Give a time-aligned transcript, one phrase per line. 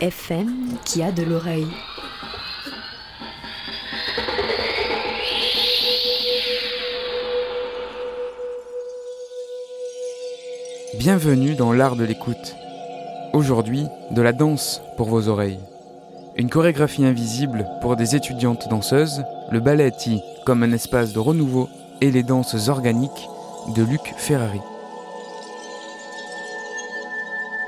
[0.00, 1.68] FM qui a de l'oreille.
[10.98, 12.56] Bienvenue dans l'art de l'écoute.
[13.32, 15.60] Aujourd'hui, de la danse pour vos oreilles.
[16.36, 19.22] Une chorégraphie invisible pour des étudiantes danseuses,
[19.52, 19.92] le ballet
[20.44, 21.68] comme un espace de renouveau
[22.00, 23.28] et les danses organiques
[23.76, 24.60] de Luc Ferrari.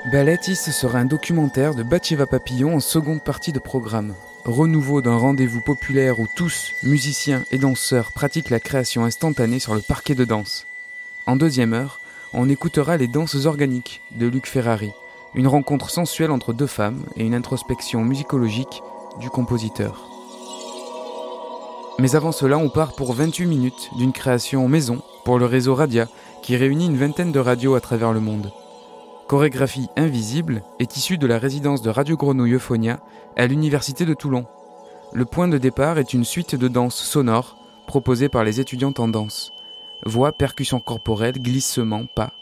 [0.06, 4.14] Balletti, ce sera un documentaire de Batcheva Papillon en seconde partie de programme.
[4.44, 9.80] Renouveau d'un rendez-vous populaire où tous, musiciens et danseurs, pratiquent la création instantanée sur le
[9.80, 10.68] parquet de danse.
[11.26, 12.00] En deuxième heure,
[12.32, 14.92] on écoutera les danses organiques de Luc Ferrari,
[15.34, 18.84] une rencontre sensuelle entre deux femmes et une introspection musicologique
[19.18, 20.08] du compositeur.
[21.98, 26.06] Mais avant cela, on part pour 28 minutes d'une création maison pour le réseau Radia
[26.42, 28.52] qui réunit une vingtaine de radios à travers le monde.
[29.28, 33.00] Chorégraphie invisible est issue de la résidence de Radio Grenouille Euphonia
[33.36, 34.46] à l'Université de Toulon.
[35.12, 37.56] Le point de départ est une suite de danses sonores
[37.88, 39.50] proposées par les étudiantes en danse.
[40.04, 42.34] Voix, percussions corporelles, glissements, pas.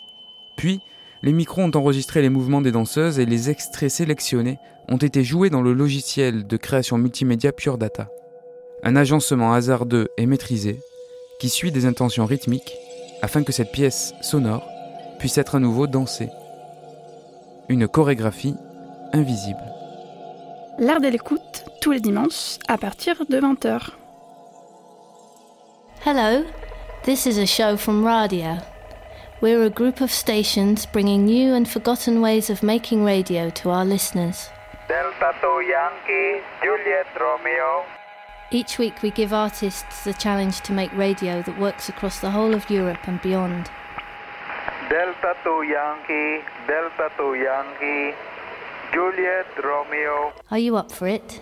[0.57, 0.83] Puis,
[1.23, 4.59] les micros ont enregistré les mouvements des danseuses et les extraits sélectionnés
[4.91, 8.11] ont été joués dans le logiciel de création multimédia Pure Data.
[8.83, 10.81] Un agencement hasardeux et maîtrisé
[11.41, 12.77] qui suit des intentions rythmiques
[13.23, 14.69] afin que cette pièce sonore
[15.19, 16.29] puisse être à nouveau dansée.
[17.71, 18.57] Une chorégraphie
[19.15, 19.65] invisible.
[20.79, 23.89] L'art de l'écoute, tous les dimanches, à partir de 20h.
[26.05, 26.45] Hello,
[27.05, 28.59] this is a show from Radio.
[29.41, 33.87] We're a group of stations bringing new and forgotten ways of making radio to our
[33.87, 34.51] listeners.
[34.87, 37.85] Delta 2 Yankee, Juliet Romeo.
[38.51, 42.55] Each week we give artists the challenge to make radio that works across the whole
[42.55, 43.71] of Europe and beyond.
[44.89, 48.15] Delta 2 Yankee, Delta 2 Yankee,
[48.93, 50.33] Juliet Romeo.
[50.51, 51.41] Are you up for it?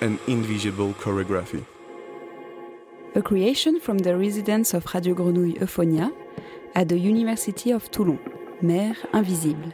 [0.00, 1.64] an invisible choreography.
[3.14, 6.12] a creation from the residence of Radio Grenouille Euphonia
[6.74, 8.18] at the University of Toulon,
[8.62, 9.72] Mer Invisible.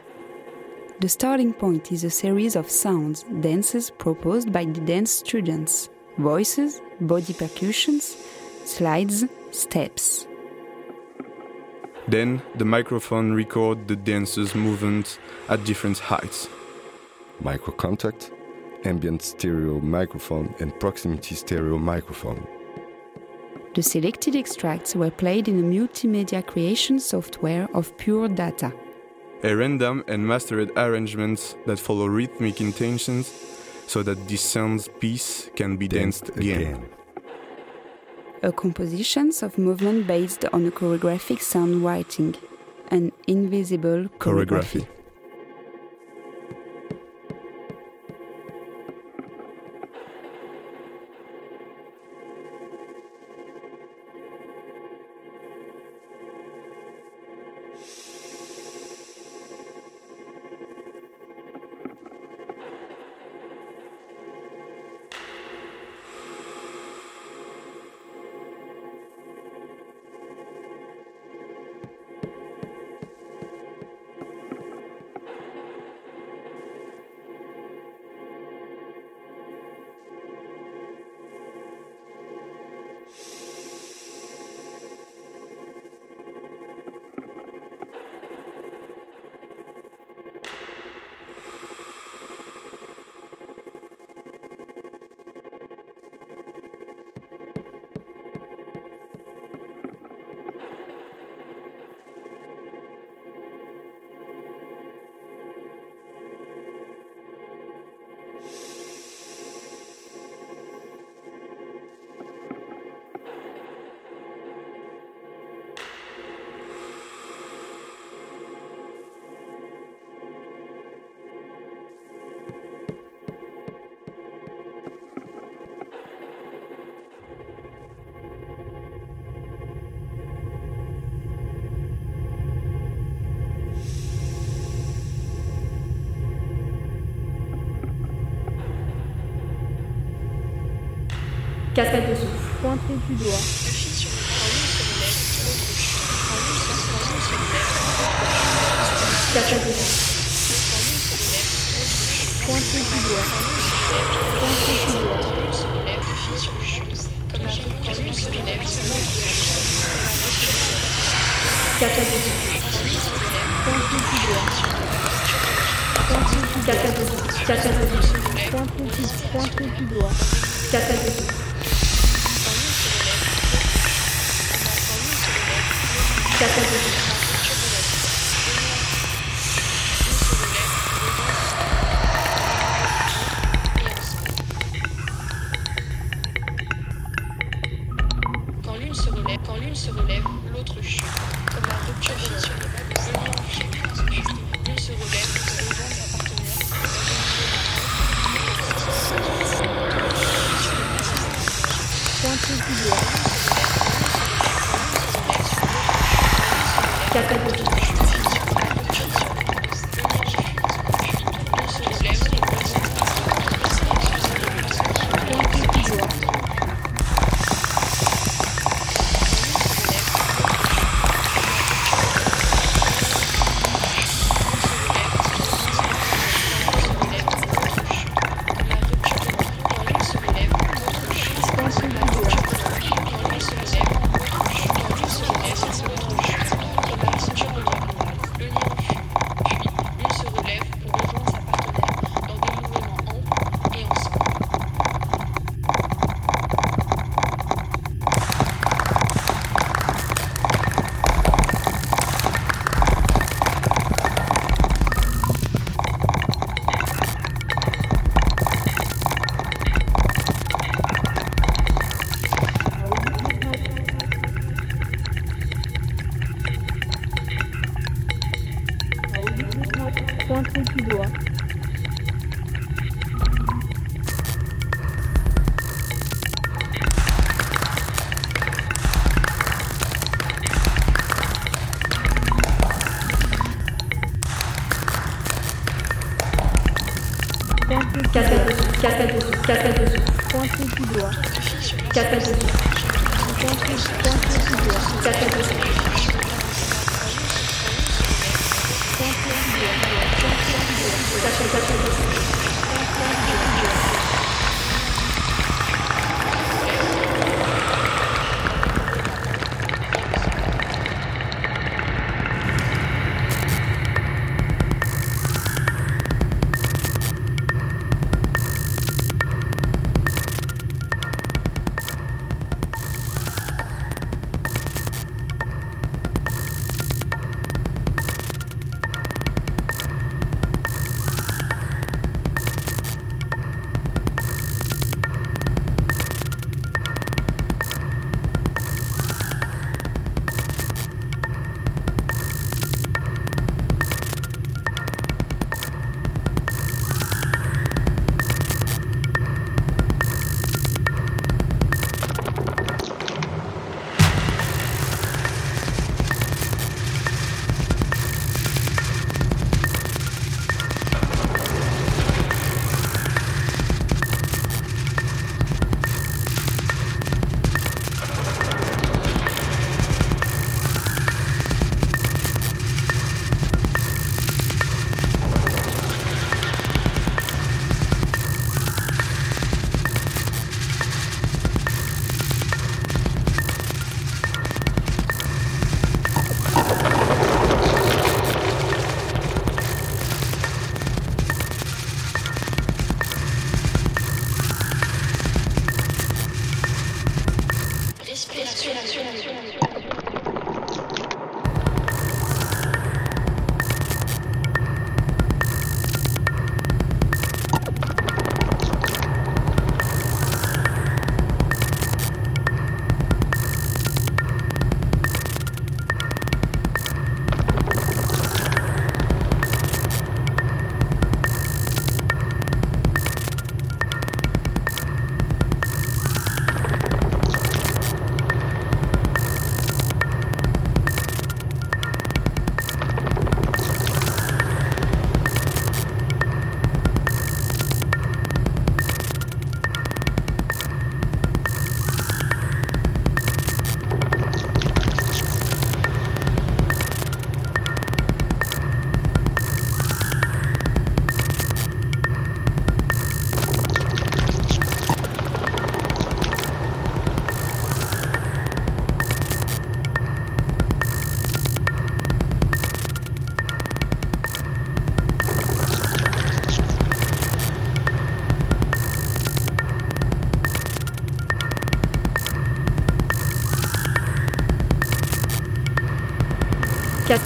[1.01, 6.81] The starting point is a series of sounds, dances proposed by the dance students, voices,
[7.01, 8.15] body percussions,
[8.65, 10.25] slides, steps.
[12.07, 15.19] Then the microphone record the dancers' movements
[15.49, 16.47] at different heights.
[17.41, 18.31] micro contact,
[18.85, 22.47] ambient stereo microphone, and proximity stereo microphone.
[23.77, 28.73] The selected extracts were played in a multimedia creation software of Pure Data.
[29.43, 33.31] A random and mastered arrangements that follow rhythmic intentions
[33.85, 36.89] so that this sounds piece can be danced again.
[38.41, 42.33] A compositions of movement based on a choreographic sound writing,
[42.89, 44.87] an invisible choreography.
[44.87, 44.96] Choreography.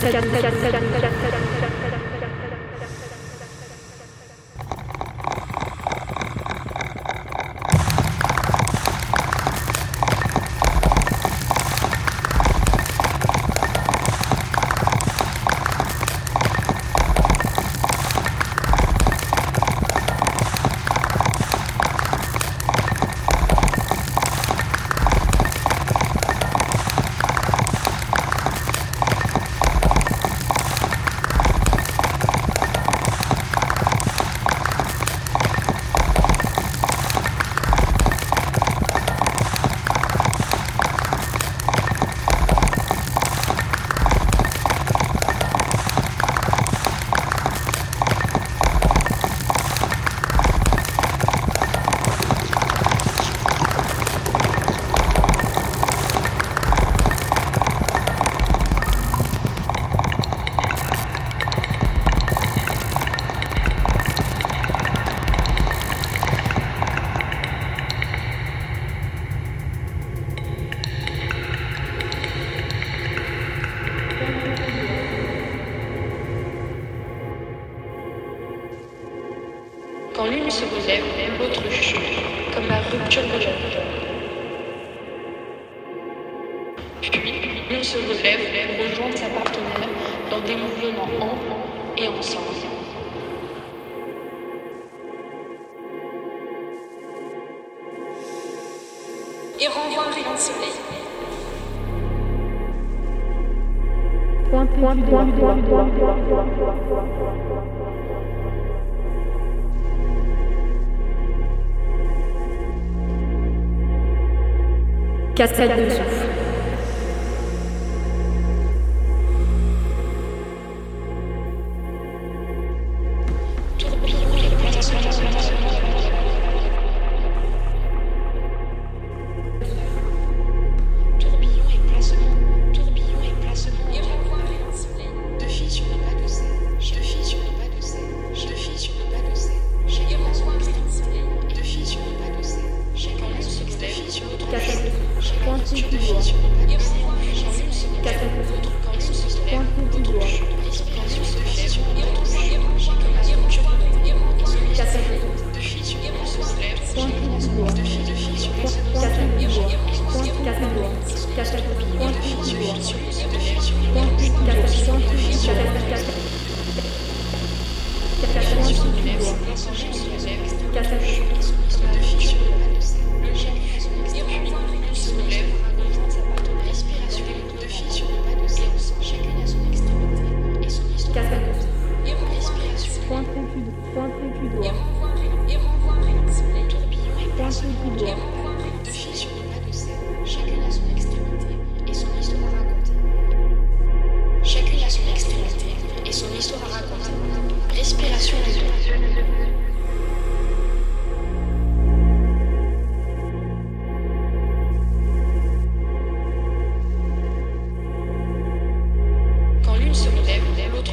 [0.02, 1.41] Chan, chan, chan, chan, chan, chan, chan.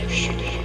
[0.09, 0.58] L'autre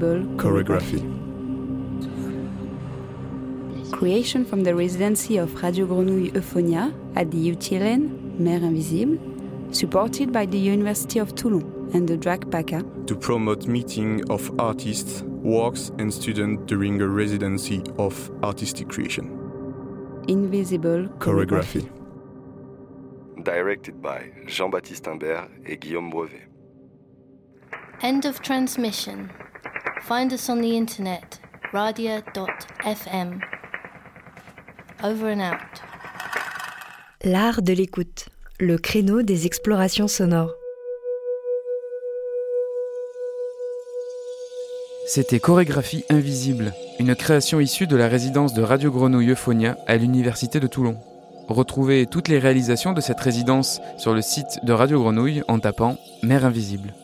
[0.00, 1.02] Invisible Choreography.
[3.90, 9.18] Creation from the residency of Radio Grenouille Euphonia at the UTLN, Mer Invisible,
[9.72, 12.84] supported by the University of Toulon and the Drag PACA.
[13.06, 19.26] to promote meeting of artists, works and students during a residency of artistic creation.
[20.28, 21.88] Invisible Choreography.
[23.42, 26.46] Directed by Jean-Baptiste Imbert et Guillaume Brevet.
[28.02, 29.30] End of transmission.
[30.02, 31.40] Find us on the internet,
[31.72, 33.40] radia.fm.
[35.02, 35.82] Over and out.
[37.24, 40.54] L'art de l'écoute, le créneau des explorations sonores.
[45.06, 50.60] C'était Chorégraphie Invisible, une création issue de la résidence de Radio Grenouille Euphonia à l'Université
[50.60, 50.96] de Toulon.
[51.48, 55.96] Retrouvez toutes les réalisations de cette résidence sur le site de Radio Grenouille en tapant
[56.22, 56.94] Mer Invisible.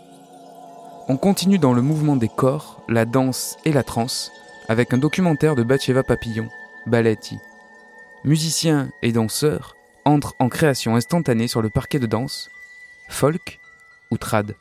[1.06, 4.32] On continue dans le mouvement des corps, la danse et la transe
[4.68, 6.48] avec un documentaire de Batcheva Papillon,
[6.86, 7.38] Balletti.
[8.24, 12.50] Musiciens et danseurs entrent en création instantanée sur le parquet de danse,
[13.10, 13.60] folk
[14.10, 14.54] ou trad.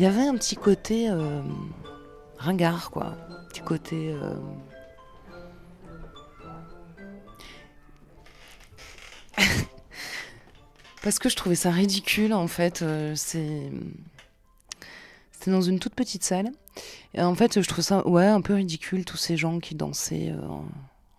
[0.00, 1.42] Il y avait un petit côté euh,
[2.38, 3.18] ringard, quoi.
[3.28, 4.14] Un petit côté.
[4.14, 4.34] euh,
[11.02, 12.80] Parce que je trouvais ça ridicule, en fait.
[12.80, 13.14] euh.
[13.14, 13.70] C'était
[15.48, 16.50] dans une toute petite salle.
[17.12, 20.30] Et en fait, je trouve ça, ouais, un peu ridicule, tous ces gens qui dansaient
[20.30, 20.40] euh,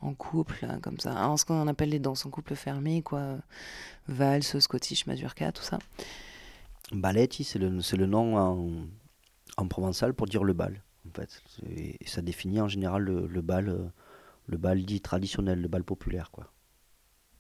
[0.02, 1.12] en, couple, comme ça.
[1.12, 3.36] Alors, ce qu'on appelle les danses en couple fermé, quoi.
[4.08, 5.78] Valse, Scottish, Mazurka, tout ça.
[6.92, 8.88] Balletti, c'est le, nom en,
[9.58, 11.42] en provençal pour dire le bal, en fait.
[12.06, 13.88] Ça définit en général le, bal, euh,
[14.48, 16.52] le bal dit traditionnel, le bal populaire, quoi.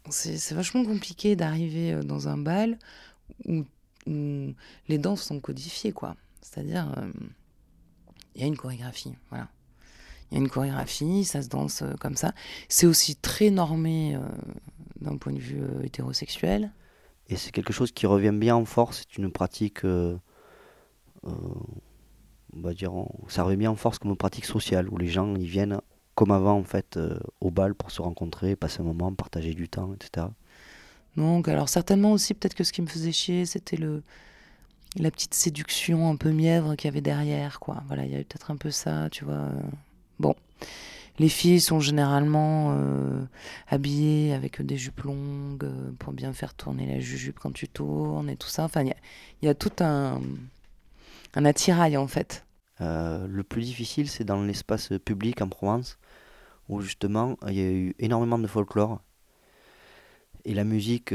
[0.09, 2.79] c'est vachement compliqué d'arriver euh, dans un bal
[3.45, 3.63] où,
[4.07, 6.15] les danses sont codifiées, quoi.
[6.41, 7.11] C'est-à-dire, euh,
[8.33, 9.47] il y a une chorégraphie, voilà.
[10.31, 12.33] Il y a une chorégraphie, ça se danse euh, comme ça.
[12.69, 14.19] C'est aussi très normé euh,
[15.01, 16.71] d'un point de vue euh, hétérosexuel.
[17.31, 18.99] Et c'est quelque chose qui revient bien en force.
[18.99, 20.17] C'est une pratique, euh,
[21.25, 21.31] euh,
[22.53, 22.91] on va dire,
[23.29, 25.79] ça revient bien en force comme pratique sociale où les gens ils viennent
[26.13, 29.69] comme avant en fait euh, au bal pour se rencontrer, passer un moment, partager du
[29.69, 30.27] temps, etc.
[31.15, 34.03] Donc, alors certainement aussi, peut-être que ce qui me faisait chier, c'était le
[34.97, 37.81] la petite séduction un peu mièvre qu'il y avait derrière, quoi.
[37.87, 39.47] Voilà, il y avait peut-être un peu ça, tu vois.
[40.19, 40.35] Bon,
[41.19, 43.21] les filles sont généralement euh,
[43.67, 48.29] habillées avec des jupes longues euh, pour bien faire tourner la jujupe quand tu tournes
[48.29, 48.63] et tout ça.
[48.63, 48.93] Enfin, il
[49.41, 50.21] y a, tout un
[51.33, 52.45] un attirail en fait.
[52.81, 55.97] Euh, le plus difficile, c'est dans l'espace public en Provence,
[56.67, 59.01] où justement il y a eu énormément de folklore.
[60.43, 61.13] Et la musique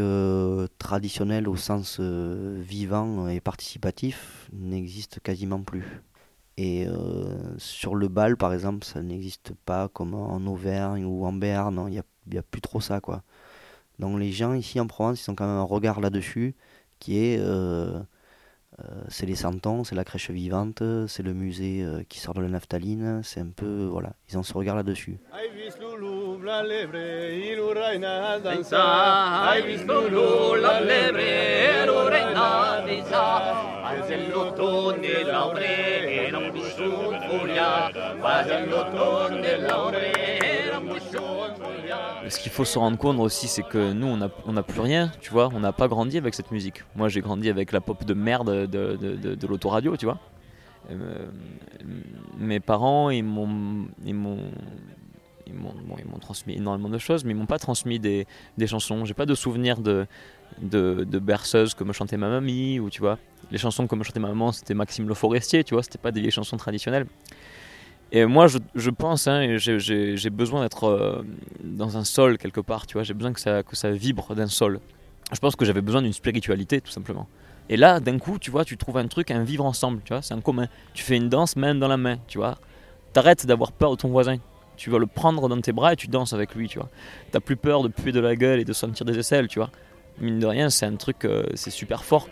[0.78, 6.00] traditionnelle au sens vivant et participatif n'existe quasiment plus.
[6.56, 11.32] Et euh, sur le bal, par exemple, ça n'existe pas comme en Auvergne ou en
[11.32, 13.00] Béarn, il n'y a, y a plus trop ça.
[13.00, 13.22] quoi.
[13.98, 16.56] Donc les gens ici en Provence, ils ont quand même un regard là-dessus
[17.00, 17.38] qui est...
[17.40, 18.00] euh,
[19.08, 22.48] c'est les santons, c'est la crèche vivante, c'est le musée euh, qui sort de la
[22.48, 25.18] naphtaline, c'est un peu, voilà, ils ont ce regard là-dessus.
[42.28, 45.30] Ce qu'il faut se rendre compte aussi, c'est que nous, on n'a plus rien, tu
[45.30, 45.48] vois.
[45.54, 46.82] On n'a pas grandi avec cette musique.
[46.96, 50.18] Moi, j'ai grandi avec la pop de merde de, l'autoradio, tu vois.
[50.90, 51.26] Euh,
[52.38, 53.86] mes parents, ils m'ont,
[56.20, 58.26] transmis énormément de choses, mais ils m'ont pas transmis des,
[58.58, 59.04] des chansons.
[59.04, 60.06] J'ai pas de souvenir de,
[61.20, 63.18] berceuses comme chantait ma mamie, ou tu vois.
[63.52, 65.84] Les chansons comme chantait ma maman, c'était Maxime Le Forestier, tu vois.
[65.84, 67.06] C'était pas des vieilles chansons traditionnelles.
[68.16, 71.22] Et moi, je, je pense, hein, j'ai besoin d'être euh,
[71.62, 73.02] dans un sol quelque part, tu vois.
[73.02, 74.80] J'ai besoin que ça, que ça vibre d'un sol.
[75.34, 77.28] Je pense que j'avais besoin d'une spiritualité, tout simplement.
[77.68, 80.22] Et là, d'un coup, tu vois, tu trouves un truc, un vivre ensemble, tu vois,
[80.22, 80.66] c'est un commun.
[80.94, 82.56] Tu fais une danse main dans la main, tu vois.
[83.12, 84.38] T'arrêtes d'avoir peur de ton voisin.
[84.78, 86.88] Tu vas le prendre dans tes bras et tu danses avec lui, tu vois.
[87.32, 89.68] T'as plus peur de puer de la gueule et de sentir des aisselles, tu vois.
[90.22, 92.30] Mine de rien, c'est un truc, euh, c'est super fort.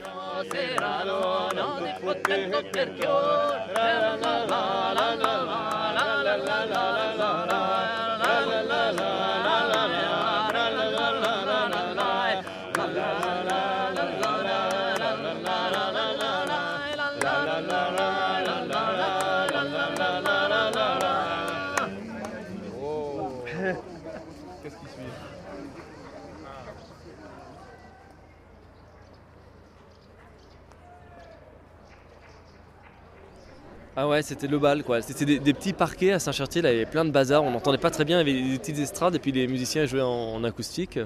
[33.97, 35.01] Ah ouais, c'était le bal quoi.
[35.03, 37.79] C'était des, petits parquets à Saint-Chartier, là il y avait plein de bazar, on n'entendait
[37.79, 40.43] pas très bien, il y avait des petites estrades et puis les musiciens jouaient en,
[40.43, 40.99] acoustique.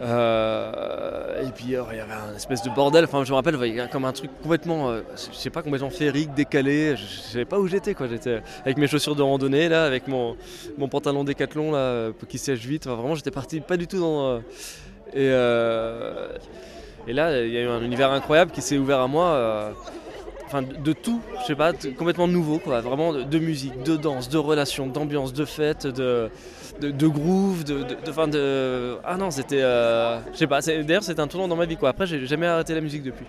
[0.00, 3.56] Euh, et puis euh, il y avait un espèce de bordel, enfin je me rappelle,
[3.62, 7.20] il y comme un truc complètement, euh, je sais pas, complètement féerique, décalé, je, je
[7.20, 8.08] savais pas où j'étais quoi.
[8.08, 10.36] J'étais avec mes chaussures de randonnée là, avec mon,
[10.78, 14.00] mon pantalon décathlon là, euh, qui sèche vite, enfin, vraiment j'étais parti pas du tout
[14.00, 14.40] dans.
[15.14, 15.28] et
[17.12, 19.72] là il y a eu un univers incroyable qui s'est ouvert à moi.
[20.54, 24.38] Euh, de, tout, je sais pas, complètement nouveau quoi, vraiment de, musique, de danse, de
[24.38, 26.30] relations, d'ambiance, de fête, de,
[26.80, 31.26] de, groove, de, de, de, ah non c'était, euh, je sais pas, d'ailleurs c'était un
[31.26, 31.90] tournant dans ma vie quoi.
[31.90, 33.26] Après j'ai jamais arrêté la musique depuis.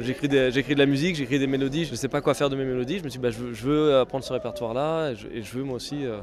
[0.00, 2.98] J'écris, de la musique, j'écris des mélodies, je sais pas quoi faire de mes mélodies,
[2.98, 5.76] je me suis dit bah, je, veux, apprendre ce répertoire là et je, veux moi
[5.76, 6.18] aussi, euh,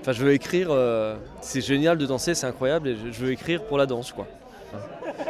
[0.00, 3.32] enfin je veux écrire, euh, c'est génial de danser, c'est incroyable et je, je veux
[3.32, 4.26] écrire pour la danse quoi.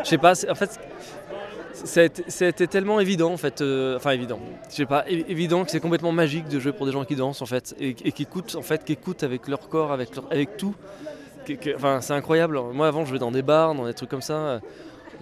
[0.03, 0.79] Je sais pas, en fait
[2.41, 4.39] été tellement évident en fait, euh, enfin évident,
[4.71, 7.43] je sais pas, évident que c'est complètement magique de jouer pour des gens qui dansent
[7.43, 10.75] en fait et, qui écoutent en fait, qui écoutent avec leur corps, avec, avec tout.
[11.77, 12.61] Enfin c'est incroyable.
[12.73, 14.61] Moi avant je jouais dans des bars, dans des trucs comme ça.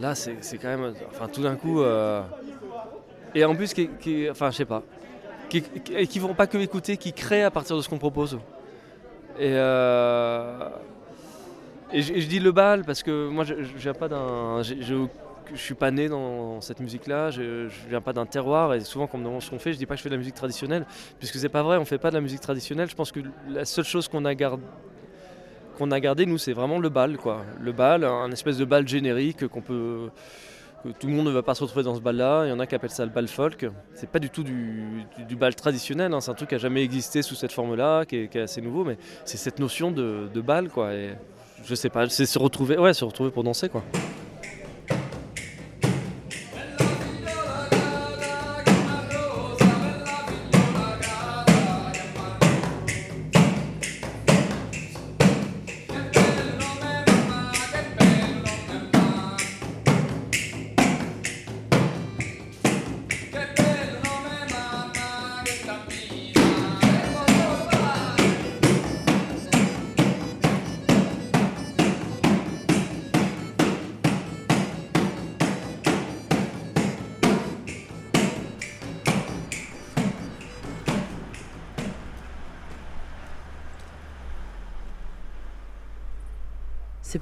[0.00, 1.82] Là c'est quand même, enfin tout d'un coup.
[1.82, 2.22] euh,
[3.34, 4.82] Et en plus qui, qui- enfin je sais pas,
[5.48, 5.62] qui,
[5.94, 8.38] et qui vont pas que écouter, qui créent à partir de ce qu'on propose.
[9.38, 10.68] Et euh,
[11.92, 14.62] et je, dis le bal parce que moi je, je pas d'un.
[15.52, 19.06] Je suis pas né dans cette musique-là, je, je viens pas d'un terroir et souvent
[19.06, 20.18] quand on me demande ce qu'on fait, je dis pas que je fais de la
[20.18, 20.86] musique traditionnelle,
[21.18, 22.88] puisque c'est pas vrai, on fait pas de la musique traditionnelle.
[22.88, 24.62] Je pense que la seule chose qu'on a gardé
[25.76, 28.86] qu'on a gardé nous c'est vraiment le bal quoi le bal un espèce de bal
[28.86, 30.08] générique qu'on peut
[30.84, 32.52] que tout le monde ne va pas se retrouver dans ce bal là il y
[32.52, 36.14] en a qui appellent ça le bal folk c'est pas du tout du, bal traditionnel
[36.14, 36.20] hein.
[36.20, 38.84] c'est un truc qui a jamais existé sous cette forme là qui est, assez nouveau
[38.84, 41.16] mais c'est cette notion de, de bal quoi et
[41.66, 43.82] je sais pas, c'est se retrouver, ouais, se retrouver pour danser quoi.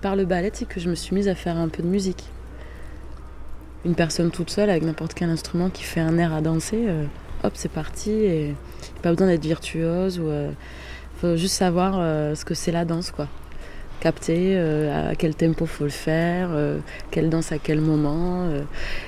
[0.03, 2.25] Par le ballet c'est que je me suis mise à faire un peu de musique.
[3.87, 7.05] Une personne toute seule avec n'importe quel instrument qui fait un air à danser, euh,
[7.43, 8.11] hop, c'est parti.
[8.11, 8.55] Et
[9.01, 10.27] pas besoin d'être virtuose ou.
[10.27, 10.51] euh,
[11.21, 13.29] faut juste savoir euh, ce que c'est la danse, quoi.
[14.01, 16.51] Capter à quel tempo faut le faire,
[17.13, 18.49] quelle danse à quel moment.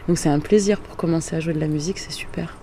[0.06, 2.56] Donc c'est un plaisir pour commencer à jouer de la musique, c'est super.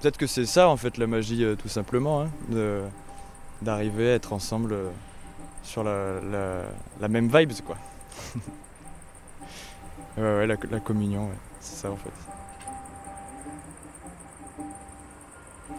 [0.00, 2.30] Peut-être que c'est ça en fait la magie euh, tout simplement, hein,
[3.60, 4.88] d'arriver à être ensemble euh,
[5.62, 6.20] sur la,
[7.00, 7.76] la- même vibes quoi.
[10.16, 11.28] ouais, ouais, la, communion,
[11.60, 12.10] c'est ça en fait.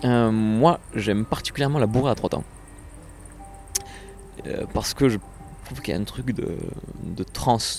[0.08, 2.44] Euh, moi, j'aime particulièrement la bourrée à trois temps.
[4.74, 5.18] Parce que je
[5.66, 6.58] trouve qu'il y a un truc de,
[7.04, 7.26] de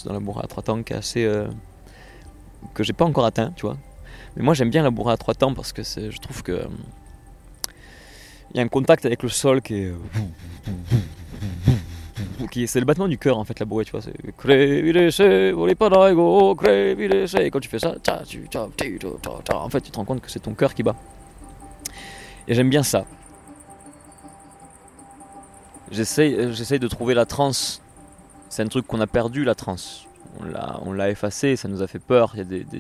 [0.05, 1.45] dans la bourrée à trois temps qui est assez.
[2.75, 3.77] que j'ai pas encore atteint, tu vois.
[4.37, 6.53] Mais moi, j'aime bien la bourrée à trois temps parce que je trouve que.
[6.53, 6.67] euh,
[8.53, 9.87] Il y a un contact avec le sol qui est.
[9.87, 9.97] euh,
[12.67, 14.13] c'est le battement du cœur en fait la bourrée tu vois c'est
[17.47, 17.95] et quand tu fais ça
[19.65, 20.97] en fait tu te rends compte que c'est ton cœur qui bat
[22.49, 23.05] et j'aime bien ça.
[25.91, 27.81] J'essaye, euh, j'essaye de trouver la transe.
[28.49, 30.07] C'est un truc qu'on a perdu, la transe.
[30.85, 32.35] On l'a, effacé, ça nous a fait peur.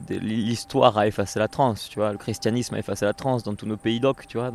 [0.09, 2.13] L'histoire a effacé la transe, tu vois.
[2.13, 4.51] Le christianisme a effacé la transe dans tous nos pays d'oc, tu vois.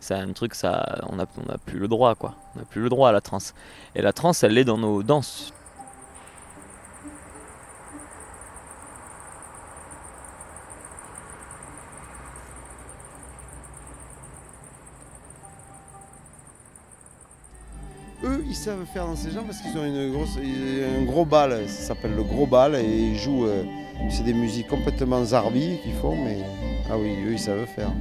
[0.00, 2.34] C'est un truc, ça, on n'a plus le droit, quoi.
[2.54, 3.54] On n'a plus le droit à la transe.
[3.94, 5.52] Et la transe, elle est dans nos danses.
[18.24, 22.14] Eux, ils savent faire dans ces gens parce qu'ils ont un gros bal, ça s'appelle
[22.16, 23.46] le gros bal, et ils jouent.
[23.46, 23.62] euh,
[24.10, 26.38] c'est des musiques complètement zarbi qu'ils font, mais.
[26.90, 27.92] Ah oui, eux, ils savent faire.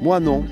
[0.00, 0.44] Moi, non.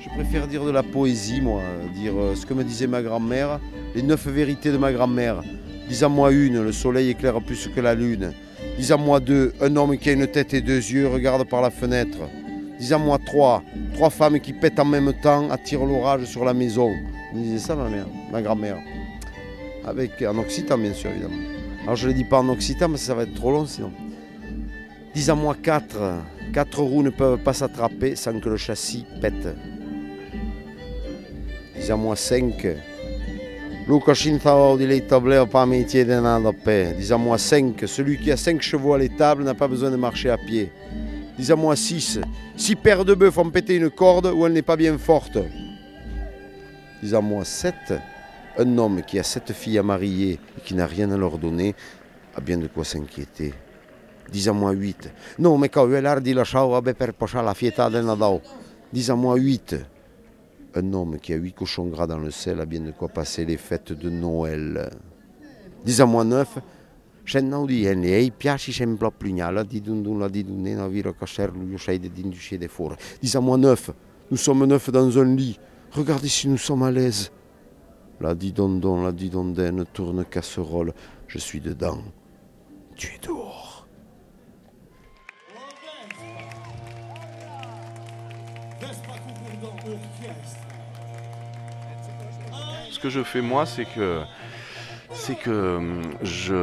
[0.00, 1.60] Je préfère dire de la poésie, moi.
[1.94, 3.60] Dire euh, ce que me disait ma grand-mère,
[3.94, 5.42] les neuf vérités de ma grand-mère.
[5.88, 8.32] Dis-en-moi une, le soleil éclaire plus que la lune.
[8.78, 12.18] Dis-en-moi deux, un homme qui a une tête et deux yeux regarde par la fenêtre.
[12.78, 13.62] Dis-en-moi trois,
[13.94, 16.90] trois femmes qui pètent en même temps attirent l'orage sur la maison.
[17.32, 18.78] Me disait ça, ma mère, ma grand-mère.
[19.86, 21.34] Avec, en occitan, bien sûr, évidemment.
[21.82, 23.92] Alors, je ne le dis pas en occitan, que ça va être trop long sinon.
[25.14, 26.22] Dis-en-moi quatre.
[26.52, 29.48] Quatre roues ne peuvent pas s'attraper sans que le châssis pète.
[31.76, 32.66] Dis-en-moi cinq.
[33.86, 36.94] Luca Cintao di l'établir par métier d'un paix.
[36.98, 37.84] Dis-en-moi cinq.
[37.86, 40.72] Celui qui a cinq chevaux à l'étable n'a pas besoin de marcher à pied.
[41.38, 42.20] Dis-en-moi six.
[42.56, 45.38] Six paires de bœufs font péter une corde où elle n'est pas bien forte.
[47.02, 47.94] Dis-en-moi sept.
[48.56, 51.74] Un homme qui a sept filles à marier et qui n'a rien à leur donner
[52.36, 53.52] a bien de quoi s'inquiéter.
[54.30, 55.10] Dis-en-moi huit.
[55.38, 58.40] Non, mais quand elle a dit la chao abbia per posare la fieta del Nadal.
[58.92, 59.76] Dis-en-moi huit.
[60.76, 63.44] Un homme qui a huit cochons gras dans le sel a bien de quoi passer
[63.44, 64.90] les fêtes de Noël.
[65.84, 66.58] Dis-en-moi neuf.
[67.24, 71.14] Scendau di enne, e piaci sempre plugna, la di dundun, la di dunne, la vira
[71.14, 72.96] cacher, lui chai de d'induché des fours.
[73.20, 73.90] Dis-en-moi neuf.
[74.30, 75.58] Nous sommes neuf dans un lit.
[75.92, 77.32] Regardez si nous sommes à l'aise.
[78.20, 80.92] La di dondon, la di dondaine, tourne casserole.
[81.26, 81.98] Je suis dedans.
[82.94, 83.86] Tu es dehors.
[92.90, 94.22] Ce que je fais moi, c'est que
[95.14, 96.54] c'est que hum, je,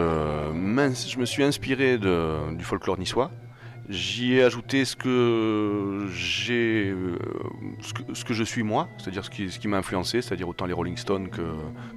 [1.10, 3.32] je me suis inspiré du folklore niçois.
[3.89, 7.18] J'y ai ajouté ce que j'ai, euh,
[7.82, 10.66] ce ce que je suis moi, c'est-à-dire ce qui, ce qui m'a influencé, c'est-à-dire autant
[10.66, 11.41] les Rolling Stones que,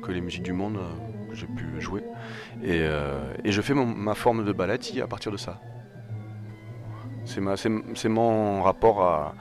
[0.03, 2.03] que les musiques du monde euh, que j'ai pu jouer.
[2.65, 5.61] Et, euh, et je fais ma forme de balati à partir de ça.
[7.27, 9.35] C'est mon rapport à,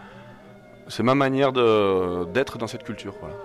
[0.89, 3.15] c'est ma manière d'être dans cette culture.
[3.19, 3.35] Voilà.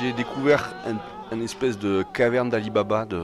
[0.00, 0.74] J'ai découvert
[1.30, 3.22] un, espèce de caverne d'Alibaba de,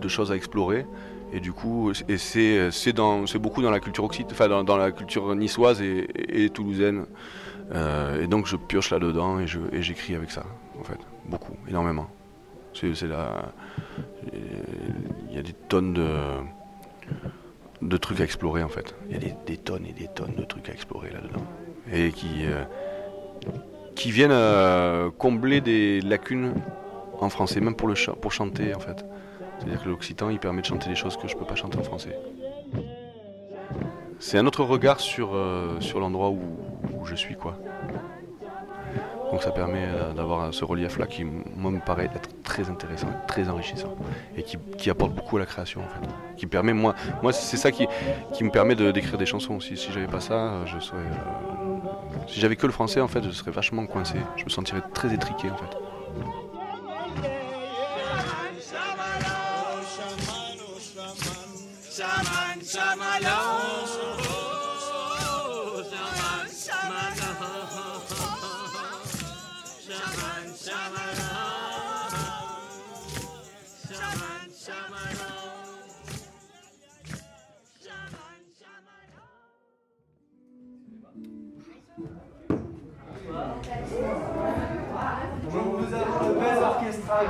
[0.00, 0.86] de, choses à explorer.
[1.32, 6.50] Et du coup, c'est, beaucoup dans la culture occitane, enfin dans, la culture niçoise et,
[6.50, 7.06] toulousaine.
[7.72, 9.46] Euh, et donc je pioche là-dedans et,
[9.82, 10.44] j'écris avec ça,
[10.78, 10.98] en fait.
[11.26, 12.08] Beaucoup, énormément.
[12.74, 13.52] C'est, la...
[14.32, 16.10] Il y a des tonnes de,
[17.82, 18.94] de trucs à explorer, en fait.
[19.08, 21.44] Il y a des, des tonnes et des tonnes de trucs à explorer là-dedans.
[21.92, 22.64] Et qui, euh,
[23.94, 26.54] qui viennent euh, combler des lacunes
[27.20, 29.04] en français, même pour, le pour chanter, en fait.
[29.58, 31.82] C'est-à-dire que l'occitan, il permet de chanter des choses que je peux pas chanter en
[31.82, 32.18] français.
[34.18, 37.58] C'est un autre regard sur, euh, sur l'endroit où, je suis, quoi.
[39.30, 43.48] Donc ça permet euh, d'avoir ce relief-là qui, moi, me paraît être très intéressant, très
[43.48, 43.94] enrichissant,
[44.36, 46.08] et qui, qui apporte beaucoup à la création, en fait.
[46.36, 47.86] Qui permet, moi, moi c'est ça qui,
[48.32, 49.76] qui me permet d'écrire des chansons aussi.
[49.76, 50.98] Si j'avais pas ça, je serais...
[52.28, 54.16] si j'avais que le français, en fait, je serais vachement coincé.
[54.36, 55.76] Je me sentirais très étriqué, en fait.
[62.64, 62.64] Shamalo.
[62.64, 63.93] Shaman,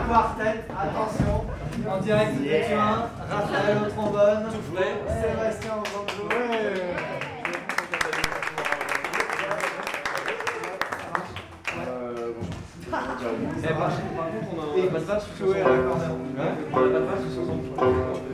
[0.08, 1.44] quartet, attention,
[1.88, 4.46] en direct de Turin, Raphaël au trombone,
[5.06, 6.28] Sébastien au banjo.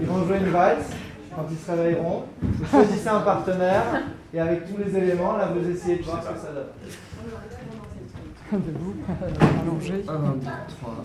[0.00, 0.90] Ils vont jouer une valse
[1.34, 2.24] quand ils se réveilleront.
[2.42, 3.84] Vous choisissez un partenaire
[4.32, 6.90] et avec tous les éléments, là vous essayez de voir ce que ça donne.
[8.52, 8.96] Debout,
[9.62, 10.04] allongé.
[10.08, 10.46] 1, 2,
[10.80, 11.04] 3,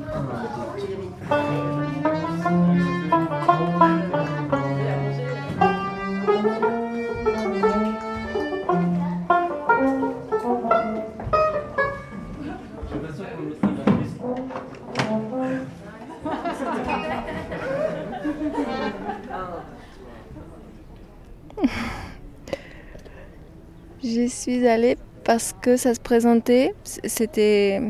[24.02, 26.74] J'y suis allée parce que ça se présentait.
[27.04, 27.82] C'était.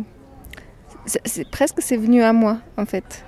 [1.51, 3.23] presque c'est venu à moi, en fait.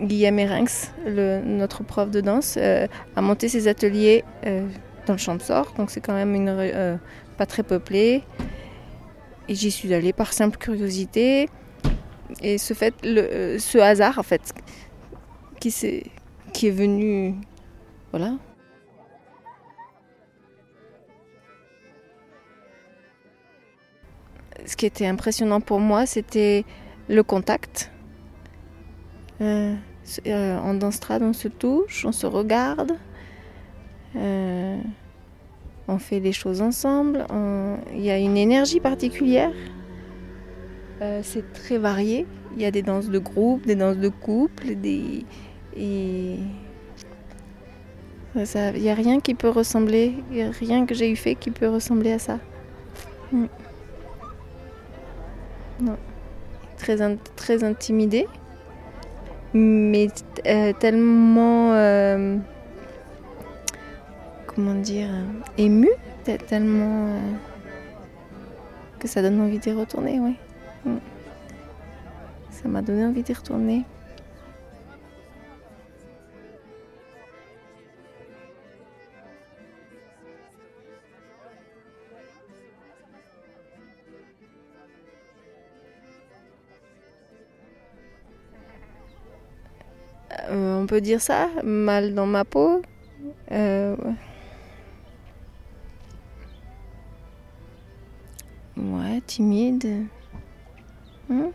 [0.00, 4.66] Guillaume Erinx, notre prof de danse, euh, a monté ses ateliers euh,
[5.06, 6.96] dans le Champsor, donc c'est quand même une, euh,
[7.36, 8.24] pas très peuplé.
[9.48, 11.48] Et j'y suis allée par simple curiosité.
[12.42, 14.40] Et ce, fait, ce hasard, en fait,
[15.60, 15.72] qui,
[16.52, 17.34] qui est venu.
[18.10, 18.34] Voilà,
[24.66, 26.64] ce qui était impressionnant pour moi, c'était
[27.08, 27.90] le contact.
[29.40, 29.74] Euh,
[30.26, 32.92] euh, en danstrade, on se touche, on se regarde,
[34.16, 34.78] euh,
[35.88, 37.26] on fait les choses ensemble.
[37.94, 39.52] Il y a une énergie particulière.
[41.00, 42.26] Euh, c'est très varié.
[42.56, 45.24] Il y a des danses de groupe, des danses de couple, des
[45.74, 46.36] et
[48.34, 52.12] il n'y a rien qui peut ressembler, rien que j'ai eu fait qui peut ressembler
[52.12, 52.38] à ça.
[53.30, 53.46] Mm.
[56.78, 58.26] Très, in- très intimidée,
[59.54, 60.08] mais
[60.46, 61.72] euh, tellement.
[61.74, 62.36] euh,
[64.46, 65.08] comment dire
[65.58, 65.90] Émue,
[66.24, 67.06] te- tellement.
[67.08, 67.18] euh,
[68.98, 70.36] que ça donne envie d'y retourner, oui.
[70.84, 70.96] Mm.
[72.50, 73.84] Ça m'a donné envie d'y retourner.
[90.48, 92.82] Euh, on peut dire ça, mal dans ma peau?
[93.52, 93.96] Euh,
[98.76, 100.06] ouais, timide.
[101.28, 101.50] Hmm.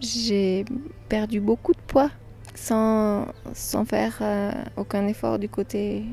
[0.00, 0.64] J'ai
[1.08, 2.10] perdu beaucoup de poids
[2.54, 6.04] sans, sans faire euh, aucun effort du côté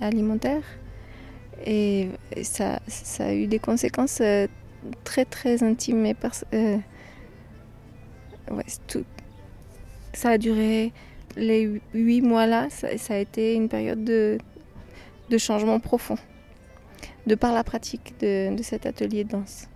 [0.00, 0.62] alimentaire.
[1.64, 2.08] Et
[2.42, 4.22] ça, ça a eu des conséquences
[5.04, 6.06] très très intimes
[10.12, 10.92] Ça a duré
[11.36, 14.38] les hu- huit mois là, ça, ça a été une période de,
[15.38, 16.16] changement profond,
[17.26, 19.68] de par la pratique de, cet atelier de danse.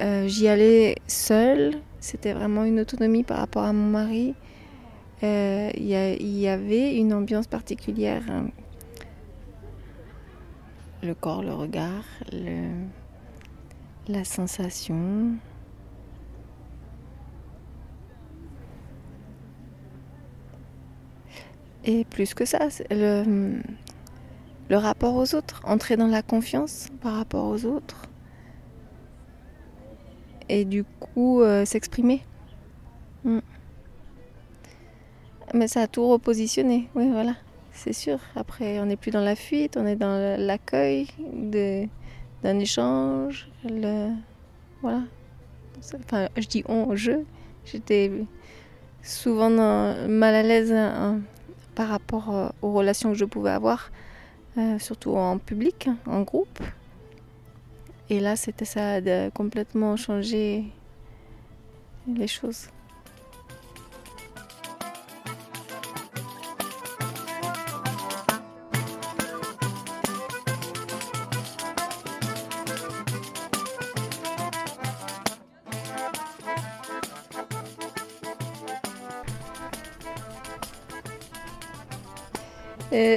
[0.00, 4.34] Euh, J'y allais seule, c'était vraiment une autonomie par rapport à mon mari.
[5.22, 8.22] Euh, Il y, a- il y avait une ambiance particulière.
[8.28, 8.46] hein.
[11.02, 12.70] le corps, le regard, le,
[14.08, 15.36] la sensation.
[21.84, 23.60] Et plus que ça, le,
[24.70, 28.08] rapport aux autres, entrer dans la confiance par rapport aux autres.
[30.48, 32.22] Et du coup, euh, s'exprimer.
[33.24, 33.40] Mm.
[35.52, 37.34] Mais ça a tout repositionné, oui, voilà,
[37.72, 38.18] c'est sûr.
[38.34, 41.86] Après, on n'est plus dans la fuite, on est dans l'accueil de-
[42.44, 43.48] d'un échange.
[43.64, 44.10] Le...
[44.82, 45.02] Voilà.
[45.78, 47.12] Enfin, je dis on, je.
[47.64, 48.12] J'étais
[49.02, 51.20] souvent mal à l'aise hein,
[51.74, 53.90] par rapport euh, aux relations que je pouvais avoir,
[54.58, 56.60] euh, surtout en public, en groupe.
[58.10, 60.64] Et là, c'était ça de complètement changer
[62.06, 62.68] les choses.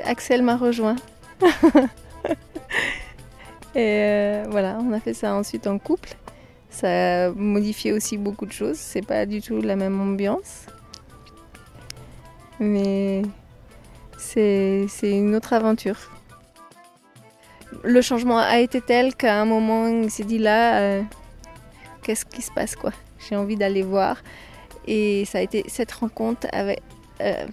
[0.07, 0.95] Axel m'a rejoint.
[3.75, 6.15] Et euh, voilà, on a fait ça ensuite en couple.
[6.69, 8.77] Ça a modifié aussi beaucoup de choses.
[8.77, 10.65] C'est pas du tout la même ambiance.
[12.59, 13.21] Mais
[14.17, 15.97] c'est une autre aventure.
[17.83, 21.03] Le changement a été tel qu'à un moment, il s'est dit là, euh,
[22.01, 22.91] qu'est-ce qui se passe quoi?
[23.19, 24.17] J'ai envie d'aller voir.
[24.87, 26.81] Et ça a été cette rencontre avec.
[27.21, 27.45] euh,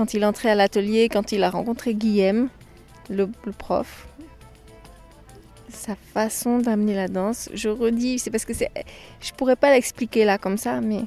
[0.00, 2.48] quand il entrait à l'atelier, quand il a rencontré Guillaume,
[3.10, 3.28] le,
[3.58, 4.08] prof,
[5.68, 8.70] sa façon d'amener la danse, je redis, c'est parce que c'est,
[9.20, 11.02] je pourrais pas l'expliquer là comme ça, mais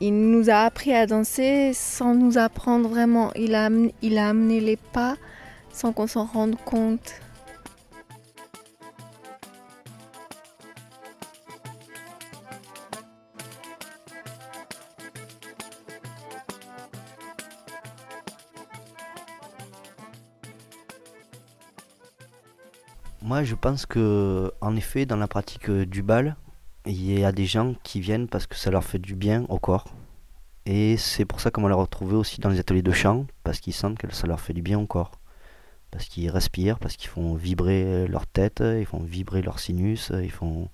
[0.00, 3.30] il nous a appris à danser sans nous apprendre vraiment.
[3.36, 5.14] Il a amené les pas
[5.72, 7.20] sans qu'on s'en rende compte.
[23.26, 26.36] Moi, je pense que, en effet, dans la pratique euh, du bal,
[26.84, 29.58] il y a des gens qui viennent parce que ça leur fait du bien au
[29.58, 29.86] corps.
[30.64, 33.58] Et c'est pour ça qu'on va les retrouver aussi dans les ateliers de chant, parce
[33.58, 35.10] qu'ils sentent que ça leur fait du bien au corps.
[35.90, 40.30] Parce qu'ils respirent, parce qu'ils font vibrer leur tête, ils font vibrer leur sinus, ils
[40.30, 40.68] font,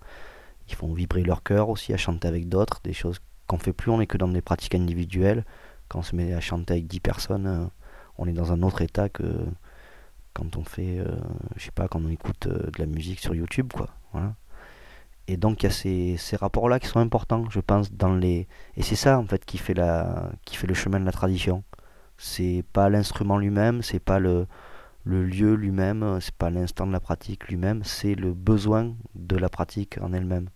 [0.69, 3.91] ils font vibrer leur cœur aussi à chanter avec d'autres, des choses qu'on fait plus,
[3.91, 5.47] on n'est que dans des pratiques individuelles.
[5.89, 7.65] Quand on se met à chanter avec 10 personnes, euh,
[8.19, 9.25] on est dans un autre état que
[10.35, 11.17] quand on fait, euh,
[11.57, 13.89] je sais pas, quand on écoute euh, de la musique sur YouTube, quoi.
[14.13, 14.35] Voilà.
[15.29, 18.49] Et donc il y a ces, ces rapports-là qui sont importants, je pense, dans les.
[18.77, 21.63] Et c'est ça en fait qui fait la, qui fait le chemin de la tradition.
[22.19, 24.47] C'est pas l'instrument lui-même, c'est pas le,
[25.05, 29.49] le lieu lui-même, c'est pas l'instant de la pratique lui-même, c'est le besoin de la
[29.49, 30.49] pratique en elle-même.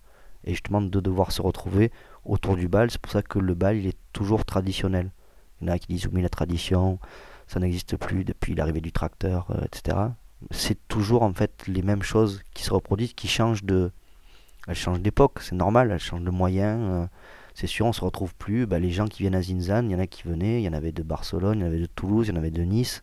[0.45, 1.91] Et justement de devoir se retrouver
[2.24, 5.11] autour du bal, c'est pour ça que le bal il est toujours traditionnel.
[5.61, 6.99] Il y en a qui disent oui la tradition,
[7.47, 9.97] ça n'existe plus depuis l'arrivée du tracteur, euh, etc.
[10.51, 13.91] C'est toujours en fait les mêmes choses qui se reproduisent, qui changent de,
[14.69, 16.79] elles changent d'époque, c'est normal, elles changent de moyens.
[16.83, 17.07] euh,
[17.55, 18.67] c'est sûr, on se retrouve plus.
[18.67, 20.69] Bah, les gens qui viennent à Zinzan, il y en a qui venaient, il y
[20.69, 22.63] en avait de Barcelone, il y en avait de Toulouse, il y en avait de
[22.63, 23.03] Nice,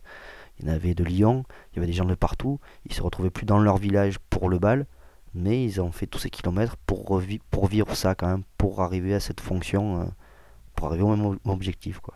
[0.60, 2.60] il y en avait de Lyon, il y avait des gens de partout.
[2.86, 4.86] Ils se retrouvaient plus dans leur village pour le bal,
[5.34, 7.20] mais ils ont fait tous ces kilomètres pour,
[7.50, 10.04] pour vivre ça quand même, pour arriver à cette fonction, euh,
[10.76, 11.98] pour arriver au même ob- objectif.
[11.98, 12.14] Quoi.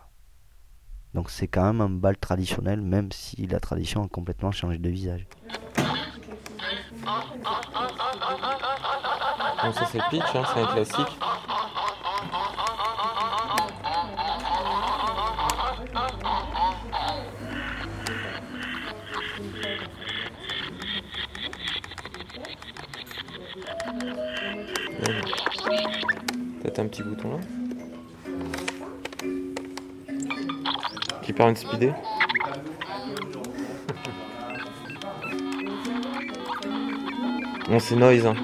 [1.19, 4.89] Donc c'est quand même un bal traditionnel, même si la tradition a complètement changé de
[4.89, 5.27] visage.
[9.61, 11.19] Donc ça c'est pitch, hein, c'est un classique.
[26.61, 27.39] Peut-être un petit bouton là.
[31.39, 31.93] Qui permet de speeder.
[37.69, 38.35] Bon c'est noise hein.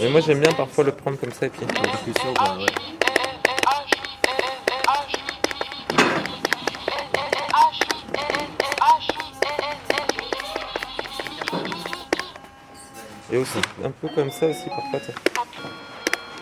[0.00, 1.66] Mais moi j'aime bien parfois le prendre comme ça et puis.
[13.30, 15.00] Et aussi un peu comme ça aussi parfois.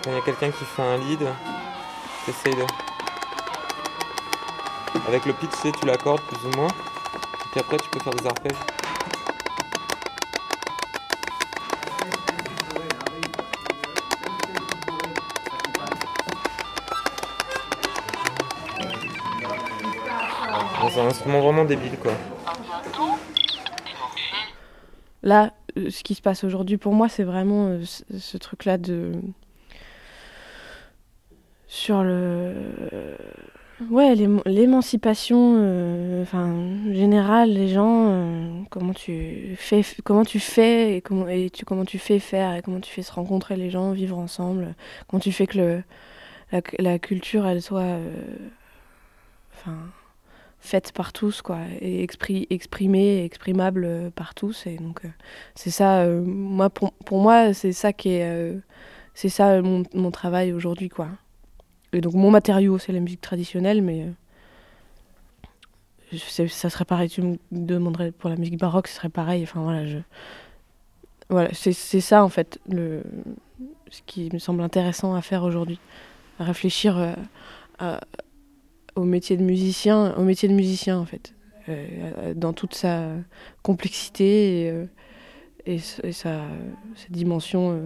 [0.04, 1.26] Quand il y a quelqu'un qui fait un lead,
[2.24, 2.64] t'essayes de.
[5.08, 6.68] Avec le pitch, tu tu l'accordes plus ou moins.
[6.68, 8.56] Et puis après tu peux faire des arpèges.
[20.94, 22.12] c'est un instrument vraiment débile, quoi.
[25.22, 29.12] Là, euh, ce qui se passe aujourd'hui pour moi, c'est vraiment euh, ce truc-là de.
[31.84, 32.54] Sur le.
[33.90, 36.54] Ouais, l'ém- l'émancipation euh, enfin,
[36.92, 41.84] générale des gens, euh, comment tu fais, comment tu fais et, comment, et tu, comment
[41.84, 44.74] tu fais faire et comment tu fais se rencontrer les gens, vivre ensemble,
[45.08, 45.82] comment tu fais que le,
[46.78, 48.14] la, culture elle soit euh,
[50.60, 54.66] faite par tous quoi, et expri- exprimée, exprimable par tous.
[54.66, 55.02] Et donc
[55.54, 58.56] c'est ça, moi, pour, pour moi, c'est ça qui est,
[59.12, 61.08] c'est ça mon, mon travail aujourd'hui quoi.
[61.94, 64.08] Et donc mon matériau, c'est la musique traditionnelle, mais
[66.12, 67.08] euh, ça serait pareil.
[67.08, 69.44] Tu me demanderais pour la musique baroque, ce serait pareil.
[69.44, 69.82] Enfin voilà,
[71.30, 75.78] voilà, c'est ça en fait ce qui me semble intéressant à faire aujourd'hui,
[76.40, 76.98] à réfléchir
[77.80, 77.98] euh,
[78.96, 81.32] au métier de musicien, au métier de musicien en fait,
[81.68, 83.08] euh, dans toute sa
[83.62, 84.84] complexité
[85.64, 87.80] et, sa, sa dimension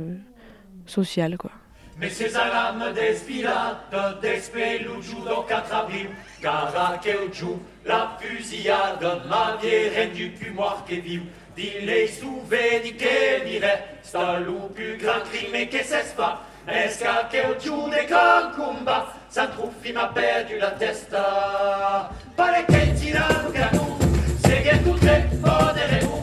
[0.87, 1.53] sociale quoi.
[2.01, 10.85] Messieurs à l'âme d'Espilade, d'Espeluju do Catrabim, Caraqueuju, la fusillade, ma vieille reine du pumoir
[10.87, 11.25] qui vive,
[11.57, 19.07] dis-les souvenirs que mire, sta loup plus grand crime que c'est pas, Escaqueuju de Cancumba,
[19.29, 23.99] ça trouve il m'a perdu la testa, pare che tirano canu,
[24.45, 26.18] c'est que tout est poderemo,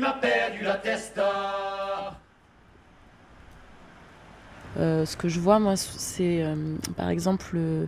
[0.00, 2.18] m'a perdu la testa.
[4.78, 6.54] Euh, ce que je vois, moi, c'est euh,
[6.96, 7.86] par exemple euh,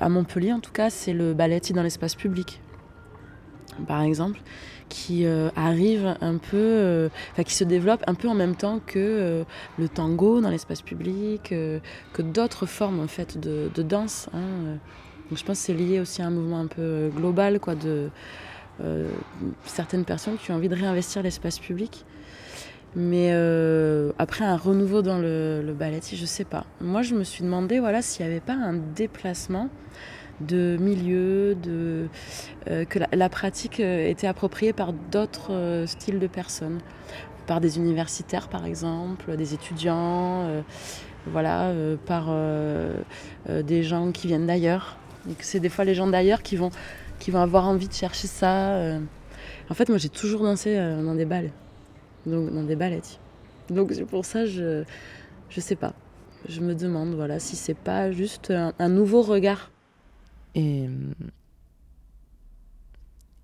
[0.00, 2.60] à Montpellier, en tout cas, c'est le balletti dans l'espace public,
[3.86, 4.40] par exemple,
[4.88, 5.26] qui
[5.56, 9.44] arrive un peu, enfin qui se développe un peu en même temps que
[9.78, 14.28] le tango dans l'espace public, que d'autres formes en fait de, danse.
[14.32, 14.78] hein.
[15.28, 18.10] Donc je pense que c'est lié aussi à un mouvement un peu global, quoi, de
[18.82, 19.08] euh,
[19.64, 22.04] certaines personnes qui ont envie de réinvestir l'espace public.
[22.94, 26.64] Mais euh, après un renouveau dans le, le balletti, je sais pas.
[26.80, 29.68] Moi, je me suis demandé voilà, s'il n'y avait pas un déplacement
[30.40, 32.08] de milieu, de,
[32.68, 36.80] euh, que la, la pratique était appropriée par d'autres styles de personnes,
[37.46, 40.46] par des universitaires par exemple, des étudiants,
[41.26, 41.72] voilà,
[42.06, 42.34] par
[43.48, 44.98] des gens qui viennent d'ailleurs.
[45.40, 46.70] C'est des fois les gens d'ailleurs qui vont,
[47.18, 48.76] qui vont avoir envie de chercher ça.
[48.76, 49.00] euh.
[49.70, 51.50] En fait, moi, j'ai toujours dansé euh, dans des balles
[52.26, 53.20] donc dans des ballettes.
[53.70, 54.84] Donc pour ça je
[55.48, 55.94] je sais pas.
[56.48, 59.70] Je me demande voilà si c'est pas juste un, nouveau regard.
[60.54, 60.88] Et,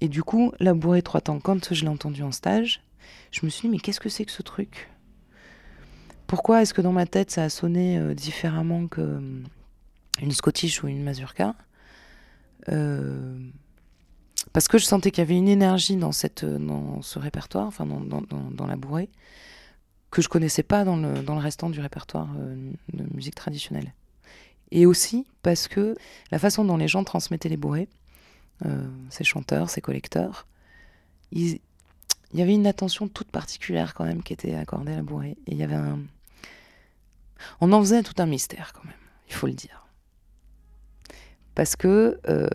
[0.01, 2.83] et du coup, la bourrée trois temps, quand je l'ai entendu en stage,
[3.31, 4.89] je me suis dit, mais qu'est-ce que c'est que ce truc?
[6.27, 9.21] Pourquoi est-ce que dans ma tête, ça a sonné euh, différemment que
[10.21, 11.55] une Scottish ou une mazurka?
[12.69, 13.39] Euh,
[14.53, 17.87] Parce que je sentais qu'il y avait une énergie dans, cette, dans ce répertoire, enfin
[17.87, 19.09] dans, dans, dans- la bourrée,
[20.11, 23.95] que je connaissais pas dans le, dans le restant du répertoire euh, de musique traditionnelle.
[24.71, 25.97] Et aussi parce que
[26.31, 27.89] la façon dont les gens transmettaient les bourrées,
[28.65, 30.47] euh, ces chanteurs, ces collecteurs,
[31.33, 31.59] il
[32.35, 35.37] y avait une attention toute particulière quand même qui était accordée à la bourrée.
[35.47, 35.99] Et il y avait un...
[37.61, 38.95] On en faisait tout un mystère quand même,
[39.29, 39.82] il faut le dire.
[41.55, 42.19] Parce que...
[42.29, 42.49] euh.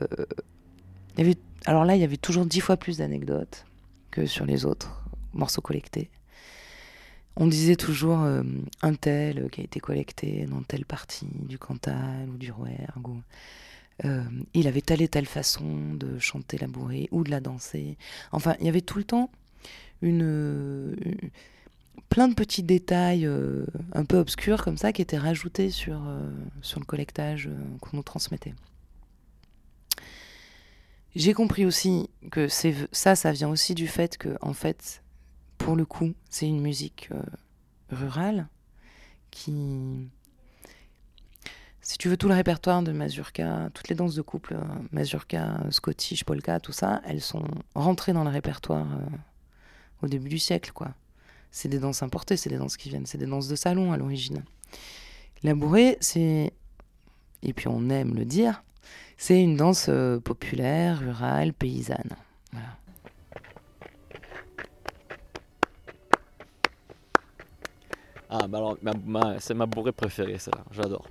[1.66, 3.66] Alors là, il y avait toujours dix fois plus d'anecdotes
[4.10, 6.10] que sur les autres morceaux collectés.
[7.36, 8.42] On disait toujours euh,
[8.82, 13.08] un tel qui a été collecté dans telle partie du Cantal ou du Rouergue.
[13.08, 13.22] ou,
[14.06, 14.24] euh,
[14.54, 17.98] il avait telle et telle façon de chanter la bourrée ou de la danser.
[18.32, 19.30] Enfin, il y avait tout le temps
[20.02, 20.96] une,
[22.10, 23.30] plein de petits détails
[23.94, 26.00] un peu obscurs comme ça qui étaient rajoutés sur,
[26.62, 27.50] sur le collectage
[27.82, 28.54] qu'on nous transmettait.
[31.18, 35.02] J'ai compris aussi que c'est ça, ça vient aussi du fait que, en fait,
[35.58, 37.20] pour le coup, c'est une musique euh,
[37.90, 38.48] rurale
[39.32, 40.12] qui,
[41.82, 45.58] si tu veux, tout le répertoire de mazurka, toutes les danses de couple, euh, mazurka,
[45.72, 49.18] scottish, polka, tout ça, elles sont rentrées dans le répertoire euh,
[50.04, 50.94] au début du siècle, quoi.
[51.50, 53.98] C'est des danses importées, c'est des danses qui viennent, c'est des danses de salon à
[53.98, 54.44] l'origine.
[55.42, 56.54] La bourrée, c'est,
[57.42, 58.62] et puis on aime le dire,
[59.18, 62.16] c'est une danse euh, populaire, rurale, paysanne.
[68.30, 68.78] Ah, bah alors,
[69.40, 70.66] c'est ma bourrée préférée, celle-là.
[70.72, 71.08] J'adore.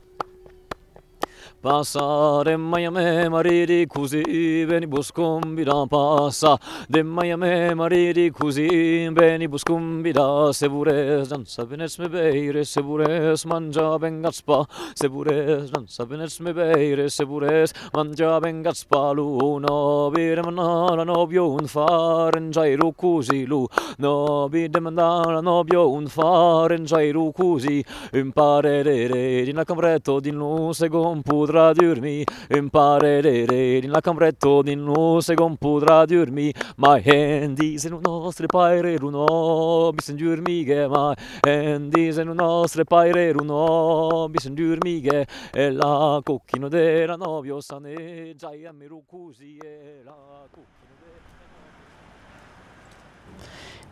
[1.67, 6.57] Passare mai a me mariti così, beni buscumbida, passa.
[6.87, 13.35] De mai a me mariti così, beni buscumbida, se pure danza venesme beire, se pure
[13.47, 20.09] mangia ben gaspa, se pure danza venesme beire, se pure mangia ben gaspa, lu no
[20.13, 23.67] bire manala no bio un fare in giro così, lu.
[23.99, 30.31] No bide manala no bio un fare in giro così, imparere di una camretto di
[30.31, 36.53] un secondo pudra podrà dirmi imparerere di una camretto di nu se gon podrà dirmi
[36.77, 42.85] ma hendi se nu nostre paire runo bisen dirmi che ma hendi se nu nostre
[42.85, 50.03] paire runo bisen dirmi che e la cocchino della novio saneggia e amiru così e
[50.05, 50.15] la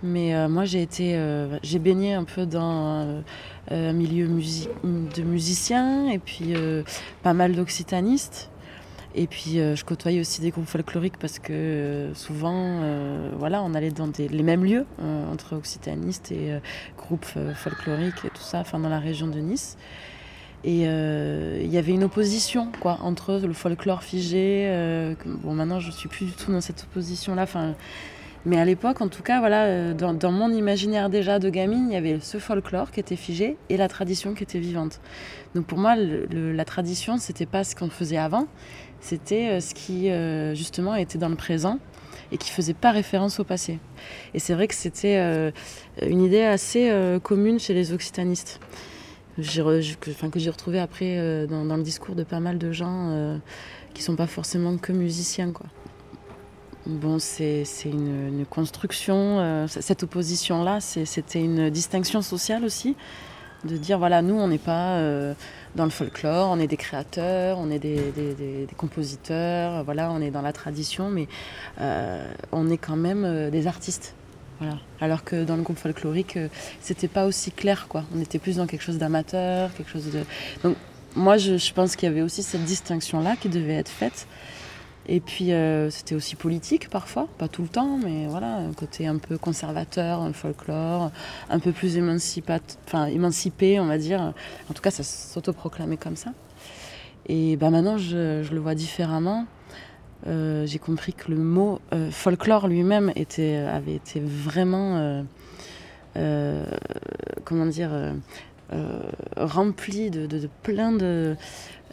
[0.07, 3.21] Mais euh, moi, j'ai été, euh, j'ai baigné un peu dans euh,
[3.71, 6.83] un milieu musi- de musiciens et puis euh,
[7.23, 8.51] pas mal d'occitanistes.
[9.17, 13.63] Et puis euh, je côtoyais aussi des groupes folkloriques parce que euh, souvent, euh, voilà,
[13.63, 16.59] on allait dans les mêmes lieux euh, entre occitanistes et euh,
[16.99, 19.79] groupes euh, folkloriques et tout ça, enfin dans la région de Nice.
[20.65, 24.65] Et euh, il y avait une opposition quoi entre le folklore figé.
[24.67, 27.45] euh, bon, maintenant je suis plus du tout dans cette opposition-là.
[27.45, 27.75] Enfin,
[28.47, 31.95] mais à l'époque, en tout cas, voilà, euh, dans, mon imaginaire déjà de gamine, il
[31.95, 35.01] y avait ce folklore qui était figé et la tradition qui était vivante.
[35.55, 38.47] Donc pour moi, la tradition, c'était pas ce qu'on faisait avant,
[39.01, 41.79] c'était euh, ce qui euh, justement était dans le présent
[42.33, 43.79] et qui faisait pas référence au passé.
[44.35, 45.53] Et c'est vrai que c'était
[46.03, 46.91] une idée assez
[47.23, 48.61] commune chez les occitanistes.
[49.39, 53.39] Re- enfin, que j'ai retrouvé après dans, dans le discours de pas mal de gens
[53.93, 55.67] qui sont pas forcément que musiciens, quoi.
[56.87, 59.39] Bon, c'est une, construction.
[59.39, 62.95] euh, cette opposition-là, c'était une distinction sociale aussi.
[63.65, 65.33] De dire, voilà, nous, on n'est pas euh,
[65.77, 70.43] dans le folklore, on est des créateurs, on est des, compositeurs, voilà, on est dans
[70.43, 71.27] la tradition, mais
[71.81, 74.15] euh, on est quand même des artistes.
[74.61, 74.77] Voilà.
[75.01, 76.39] Alors que dans le groupe folklorique,
[76.83, 78.05] c'était pas aussi clair, quoi.
[78.15, 80.25] On était plus dans quelque chose d'amateur, quelque chose de.
[80.63, 80.77] Donc,
[81.17, 84.27] moi, je pense qu'il y avait aussi cette distinction-là qui devait être faite.
[85.07, 89.07] Et puis euh, c'était aussi politique parfois, pas tout le temps, mais voilà, un côté
[89.07, 91.11] un peu conservateur le folklore,
[91.51, 91.99] un peu plus
[92.87, 94.33] enfin, émancipé, on va dire.
[94.71, 96.33] En tout cas, ça s'autoproclamait comme ça.
[97.27, 99.47] Et bah, maintenant, je, le vois différemment.
[100.27, 105.23] Euh, J'ai compris que le mot euh, folklore lui-même avait été vraiment,
[107.45, 107.91] comment dire,
[109.37, 111.37] rempli de, plein de,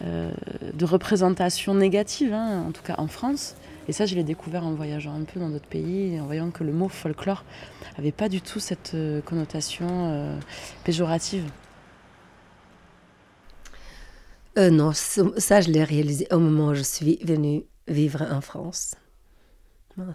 [0.02, 3.56] de représentations négatives, hein, en tout cas en France.
[3.88, 6.64] Et ça, je l'ai découvert en voyageant un peu dans d'autres pays, en voyant que
[6.64, 7.44] le mot folklore
[7.98, 10.40] avait pas du tout cette euh, connotation euh,
[10.84, 11.44] péjorative.
[14.58, 18.96] Euh, non, ça, je l'ai réalisé au moment où je suis venue vivre en France.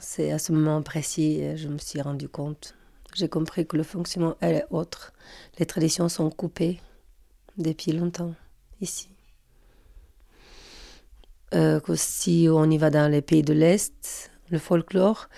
[0.01, 2.74] C'est à ce moment précis, euh, je me suis rendu compte.
[3.14, 5.12] J'ai compris que le fonctionnement est autre.
[5.59, 6.80] Les traditions sont coupées
[7.57, 8.34] depuis longtemps
[8.80, 9.09] ici.
[11.55, 15.28] Euh, que si on y va dans les pays de l'Est, le folklore,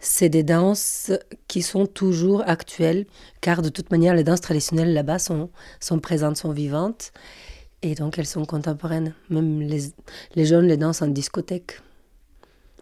[0.00, 1.12] c'est des danses
[1.48, 3.06] qui sont toujours actuelles,
[3.40, 5.50] car de toute manière, les danses traditionnelles là-bas sont,
[5.80, 7.12] sont présentes, sont vivantes.
[7.82, 9.14] Et donc elles sont contemporaines.
[9.30, 9.92] Même les,
[10.34, 11.80] les jeunes les dansent en discothèque.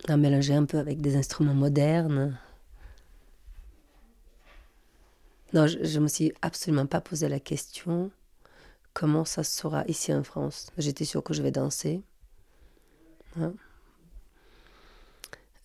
[0.08, 2.38] À mélanger un peu avec des instruments modernes.
[5.52, 8.10] Non, je, je me suis absolument pas posé la question
[8.94, 10.68] comment ça sera ici en France?
[10.78, 12.02] J'étais sûre que je vais danser.
[13.40, 13.52] Hein.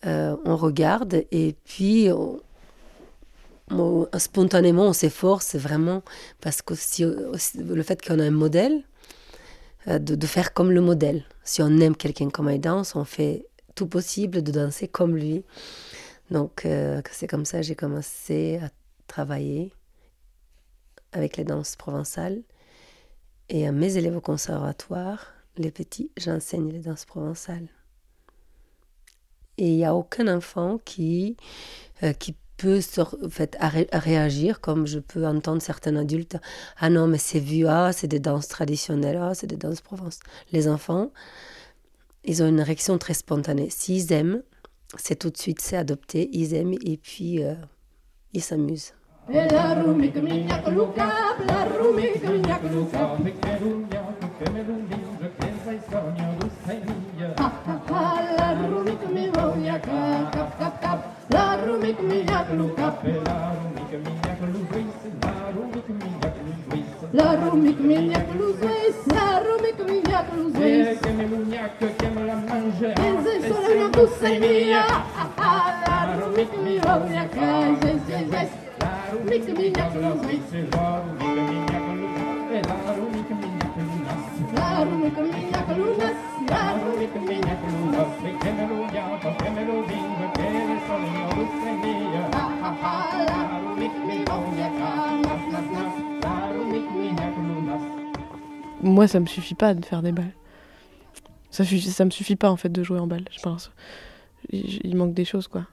[0.06, 2.40] Euh, on regarde et puis on-
[3.70, 6.02] on- spontanément on s'efforce vraiment
[6.40, 6.74] parce que
[7.58, 8.82] le fait qu'on a un modèle,
[9.88, 11.24] euh, de, faire comme le modèle.
[11.44, 15.44] Si on aime quelqu'un comme il danse, on fait tout possible de danser comme lui.
[16.30, 18.70] Donc euh, c'est comme ça j'ai commencé à
[19.06, 19.72] travailler
[21.12, 22.42] avec les danses provençales.
[23.48, 27.68] Et à mes élèves au conservatoire, les petits, j'enseigne les danses provençales.
[29.58, 31.36] Et il n'y a aucun enfant qui,
[32.02, 33.56] euh, qui peut se en fait,
[33.92, 36.36] réagir comme je peux entendre certains adultes.
[36.78, 40.22] Ah non, mais c'est vu, ah, c'est des danses traditionnelles, ah, c'est des danses provençales.
[40.52, 41.10] Les enfants,
[42.24, 43.70] ils ont une réaction très spontanée.
[43.70, 44.42] S'ils aiment,
[44.98, 47.54] c'est tout de suite, c'est adopté, ils aiment et puis euh,
[48.32, 48.92] ils s'amusent.
[67.12, 72.06] La Arumi que minhaca luz é Arumi que minhaca luz é Que me munhaca que
[72.08, 74.84] me la manja Eze sole na bucemia
[75.36, 77.40] Arumi que minhaca
[77.82, 78.50] Yes, yes, yes
[78.80, 81.90] Arumi que minhaca luz é Arumi que minhaca
[98.82, 100.32] Moi, ça me suffit pas de faire des balles.
[101.50, 101.64] Ça,
[102.04, 103.70] me suffit pas en fait de jouer en balle, je pense.
[104.50, 105.66] Il, manque des choses quoi.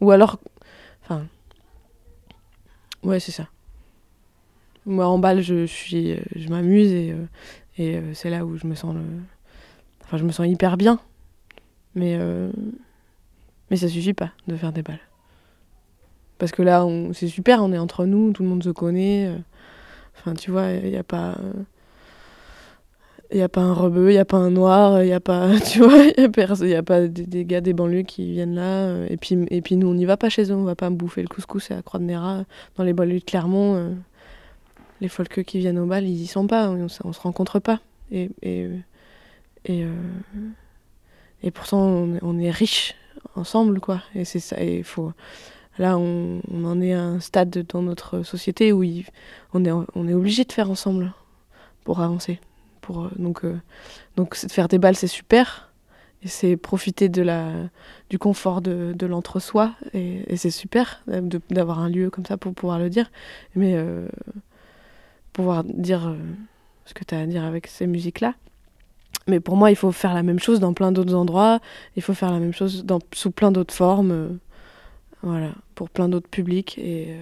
[0.00, 0.38] Ou alors,
[1.02, 1.26] enfin,
[3.02, 3.48] ouais, c'est ça.
[4.86, 7.26] Moi, en balle, je euh, m'amuse et, euh,
[7.78, 8.94] et euh, c'est là où je me sens
[10.04, 11.00] enfin, je me sens hyper bien.
[11.94, 12.50] Mais euh,
[13.70, 15.00] mais ça suffit pas de faire des balles.
[16.38, 19.26] Parce que là, c'est super, on est entre nous, tout le monde se connaît.
[19.28, 19.38] euh,
[20.18, 21.36] Enfin, tu vois, il n'y a pas.
[23.32, 25.20] Il n'y a pas un rebeu, il n'y a pas un noir, il n'y a
[25.20, 28.86] pas, tu vois, il n'y a, pas des, gars des banlieues qui viennent là.
[28.88, 30.90] euh, Et puis, et puis nous, on n'y va pas chez eux, on va pas
[30.90, 32.42] bouffer le couscous et la croix de Néra
[32.76, 33.94] dans les banlieues de Clermont.
[35.00, 37.80] Les folkeux qui viennent au bal, ils y sont pas, on, on se rencontre pas.
[38.12, 38.68] Et, et,
[39.64, 41.80] et, euh, pourtant,
[42.22, 42.94] on, est riches
[43.34, 44.02] ensemble, quoi.
[44.14, 45.12] Et c'est ça, et faut.
[45.78, 48.84] Là, on, en est à un stade dans notre société où
[49.54, 51.14] on est, on est obligé de faire ensemble
[51.84, 52.38] pour avancer.
[52.80, 53.58] Pour, euh, donc, euh,
[54.16, 55.72] donc faire des balles, c'est super.
[56.22, 57.50] Et c'est profiter de la,
[58.10, 59.72] du confort de, de l'entre-soi.
[59.94, 61.02] Et, c'est super
[61.50, 63.10] d'avoir un lieu comme ça pour pouvoir le dire.
[63.54, 64.06] Mais euh,
[65.32, 66.16] pouvoir dire euh,
[66.84, 68.34] ce que tu as à dire avec ces musiques-là.
[69.26, 71.60] Mais pour moi, il faut faire la même chose dans plein d'autres endroits.
[71.96, 74.10] Il faut faire la même chose dans, sous plein d'autres formes.
[74.10, 74.28] euh,
[75.22, 76.78] voilà, pour plein d'autres publics.
[76.78, 77.16] Et.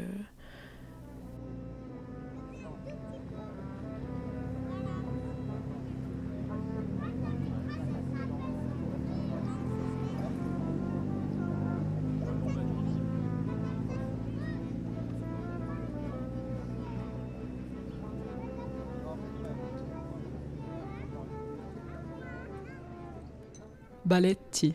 [24.09, 24.73] Balletti.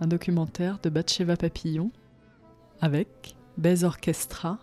[0.00, 1.92] Un documentaire de Batcheva Papillon
[2.80, 4.58] avec Bez Orchestra,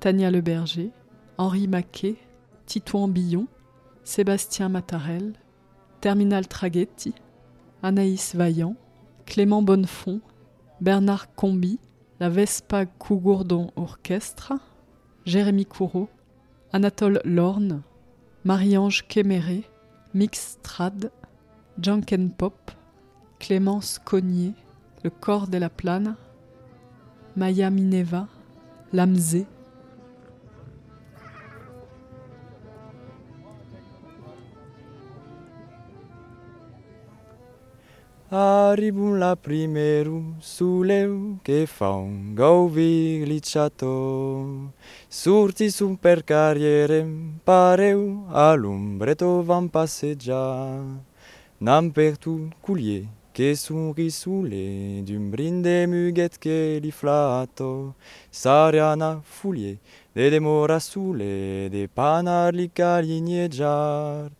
[0.00, 0.88] Tania Leberger,
[1.36, 2.16] Henri Maquet,
[2.64, 3.46] Titouan Billon,
[4.04, 5.34] Sébastien Matarel,
[6.00, 7.12] Terminal Traghetti,
[7.82, 8.76] Anaïs Vaillant,
[9.26, 10.22] Clément Bonnefond,
[10.80, 11.78] Bernard Combi,
[12.20, 14.56] la Vespa Cougourdon Orchestra,
[15.26, 16.08] Jérémy Courreau,
[16.72, 17.82] Anatole Lorne,
[18.44, 19.64] Marie-Ange Kéméré,
[20.14, 21.10] Mix Strad,
[21.80, 22.72] Janken Pop,
[23.38, 24.52] Clémence Cognier,
[25.04, 26.16] Le corps de la plane,
[27.36, 28.26] Maya Mineva,
[28.92, 29.46] Lamzé,
[38.30, 44.74] Arribum la primeru suleu che fa un gauvi gliciato.
[45.08, 51.07] Surti sum per carrierem pareu a l'umbreto van passeggiar.
[51.60, 57.96] N'am per tu culier che sun risule d'un brinde muguet che li flato.
[58.30, 59.78] Sariana fulie
[60.12, 64.30] de demora sule de panar li caligneggiar.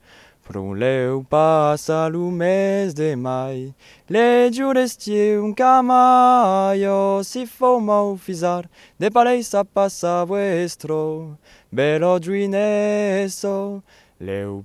[0.47, 3.75] Proleu passa lo mês de mai,
[4.07, 8.67] legio restie un camaio, si foma ufisar,
[8.97, 11.37] de palesa passa vuestro,
[11.71, 13.83] bello giuinesso,
[14.21, 14.65] leu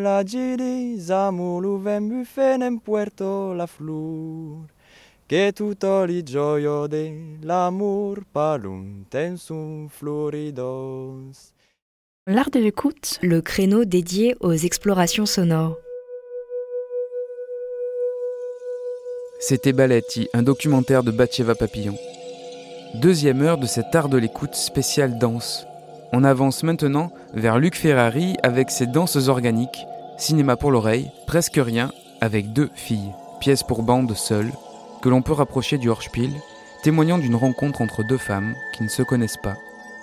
[0.00, 4.66] la giri, zamulu vem buffen en puerto la flor,
[5.26, 11.52] che tutto li gioio de l'amor palum tensum floridos.
[12.26, 15.78] L'art de l'écoute, le créneau dédié aux explorations sonores.
[19.38, 21.96] C'était Balletti, un documentaire de Batcheva Papillon.
[22.94, 25.66] Deuxième heure de cet art de l'écoute spécial danse.
[26.12, 29.86] On avance maintenant vers Luc Ferrari avec ses danses organiques,
[30.18, 31.90] cinéma pour l'oreille, presque rien,
[32.20, 34.52] avec deux filles, pièce pour bande seule,
[35.02, 36.30] que l'on peut rapprocher du Horspiel,
[36.82, 39.56] témoignant d'une rencontre entre deux femmes qui ne se connaissent pas,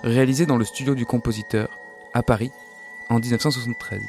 [0.03, 1.69] réalisée dans le studio du compositeur,
[2.13, 2.51] à Paris,
[3.09, 4.01] en 1973.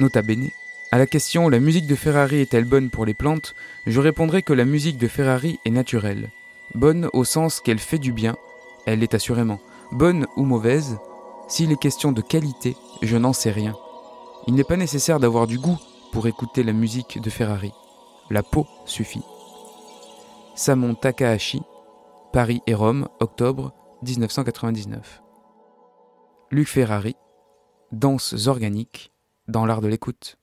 [0.00, 0.50] Nota bene,
[0.92, 3.54] à la question la musique de Ferrari est-elle bonne pour les plantes,
[3.86, 6.30] je répondrai que la musique de Ferrari est naturelle.
[6.74, 8.36] Bonne au sens qu'elle fait du bien,
[8.86, 9.60] elle l'est assurément.
[9.94, 10.98] Bonne ou mauvaise,
[11.46, 13.76] s'il est question de qualité, je n'en sais rien.
[14.48, 15.78] Il n'est pas nécessaire d'avoir du goût
[16.10, 17.72] pour écouter la musique de Ferrari.
[18.28, 19.22] La peau suffit.
[20.56, 21.62] Samon Takahashi,
[22.32, 23.72] Paris et Rome, octobre
[24.02, 25.22] 1999.
[26.50, 27.14] Luc Ferrari,
[27.92, 29.12] Danses organiques
[29.46, 30.38] dans l'art de l'écoute.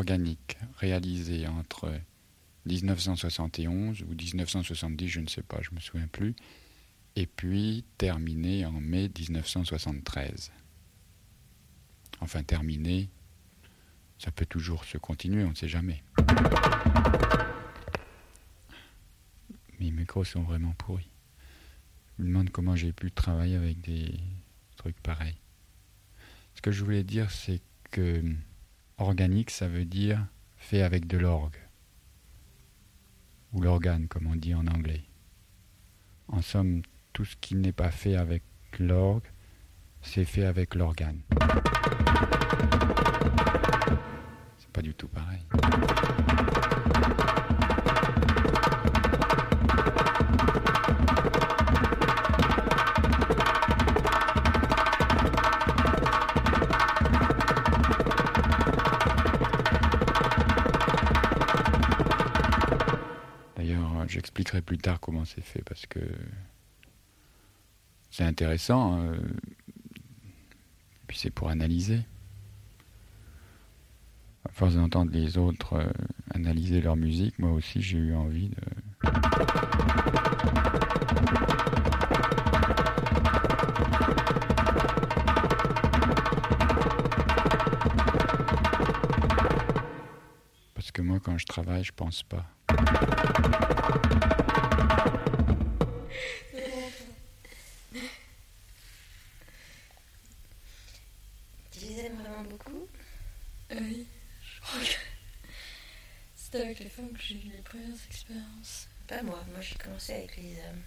[0.00, 1.92] Organiques réalisées entre
[2.64, 6.34] 1971 ou 1970, je ne sais pas, je me souviens plus,
[7.16, 10.52] et puis terminées en mai 1973.
[12.20, 13.10] Enfin, terminées,
[14.18, 16.02] ça peut toujours se continuer, on ne sait jamais.
[19.80, 21.10] Mes micros sont vraiment pourris.
[22.18, 24.18] Je me demande comment j'ai pu travailler avec des
[24.76, 25.36] trucs pareils.
[26.54, 27.60] Ce que je voulais dire, c'est
[27.90, 28.22] que
[29.00, 31.56] organique, ça veut dire fait avec de l'orgue.
[33.52, 35.02] Ou l'organe, comme on dit en anglais.
[36.28, 36.82] En somme,
[37.12, 38.42] tout ce qui n'est pas fait avec
[38.78, 39.26] l'orgue,
[40.02, 41.20] c'est fait avec l'organe.
[44.58, 45.40] C'est pas du tout pareil.
[65.24, 66.00] C'est fait parce que
[68.10, 69.00] c'est intéressant.
[69.02, 69.16] euh,
[71.06, 72.00] puis c'est pour analyser.
[74.48, 75.90] À force d'entendre les autres euh,
[76.32, 78.56] analyser leur musique, moi aussi j'ai eu envie de.
[91.30, 92.44] Quand je travaille, je pense pas.
[101.70, 102.88] Tu les aimes vraiment beaucoup?
[103.70, 104.06] Oui,
[104.42, 104.86] je crois que
[106.34, 108.88] c'est avec les femmes que j'ai eu les premières expériences.
[109.06, 110.82] Pas moi, moi j'ai commencé avec les hommes.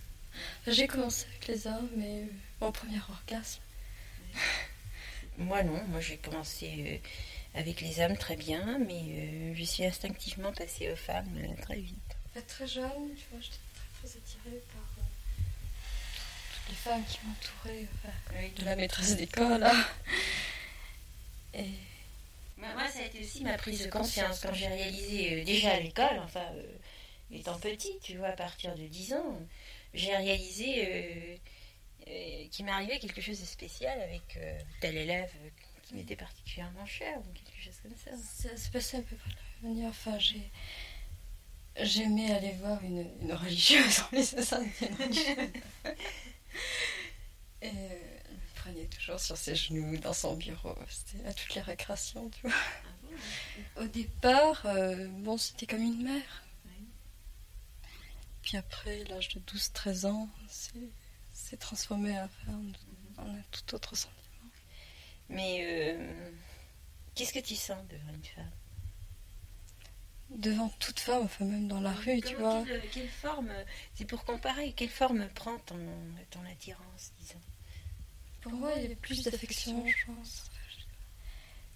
[0.61, 2.27] Enfin, j'ai commencé avec les hommes, mais
[2.59, 3.61] mon premier orgasme.
[5.37, 7.07] Moi non, moi j'ai commencé euh,
[7.55, 11.75] avec les hommes très bien, mais euh, je suis instinctivement passée aux femmes euh, très
[11.75, 11.95] vite.
[12.47, 15.03] Très jeune, tu vois, j'étais très très attirée par euh,
[16.55, 17.87] toutes les femmes qui m'entouraient,
[18.57, 19.65] de la maîtresse d'école.
[21.53, 21.65] Et
[22.57, 25.79] Moi, moi, ça a été aussi ma prise de conscience quand j'ai réalisé, déjà à
[25.79, 26.47] l'école, enfin,
[27.31, 29.39] étant petite, tu vois, à partir de 10 ans,
[29.93, 31.39] j'ai réalisé
[32.49, 34.39] qu'il m'arrivait quelque chose de spécial avec
[34.81, 35.29] tel élève
[35.83, 38.11] qui m'était particulièrement cher ou quelque chose comme ça.
[38.17, 39.89] ça s'est passé un peu près de la manière.
[39.89, 40.49] Enfin, j'ai.
[41.75, 45.51] J'aimais aller voir une, une religieuse en Saint-Étienne.
[47.63, 47.71] Et euh,
[48.29, 50.75] elle me prenait toujours sur ses genoux dans son bureau.
[50.87, 52.55] C'était à toutes les récréations, tu vois.
[53.83, 56.43] Au départ, euh, bon, c'était comme une mère.
[58.43, 60.29] Puis après, l'âge de 12-13 ans,
[61.31, 62.53] c'est transformé à faire
[63.17, 64.22] en un tout autre sentiment.
[65.33, 66.31] Mais euh,
[67.15, 68.51] qu'est-ce que tu sens devant une femme?
[70.29, 72.63] Devant toute femme, enfin même dans la rue, tu vois.
[72.65, 75.77] Quelle, quelle forme, euh, c'est pour comparer, quelle forme prend ton,
[76.31, 77.41] ton attirance, disons?
[78.41, 80.51] Pour moi, il y a plus d'affection, je pense.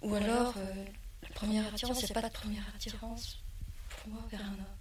[0.01, 0.85] Ou alors, euh,
[1.23, 3.43] la première attirance, il n'y a pas de première attirance
[3.89, 4.75] pour moi vers un homme.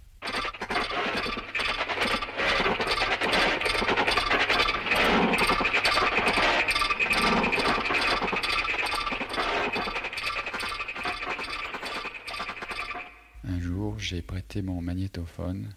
[13.49, 15.73] Un jour, j'ai prêté mon magnétophone,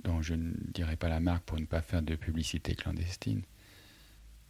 [0.00, 3.40] dont je ne dirai pas la marque pour ne pas faire de publicité clandestine,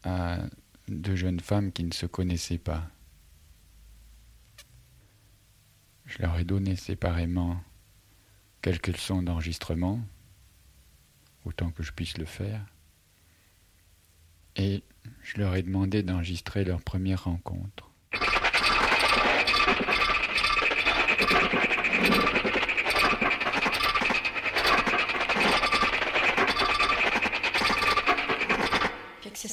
[0.02, 0.40] à
[0.88, 2.90] deux jeunes femmes qui ne se connaissaient pas.
[6.06, 7.62] Je leur ai donné séparément
[8.62, 10.00] quelques leçons d'enregistrement,
[11.44, 12.66] autant que je puisse le faire,
[14.56, 14.82] et
[15.22, 17.92] je leur ai demandé d'enregistrer leur première rencontre.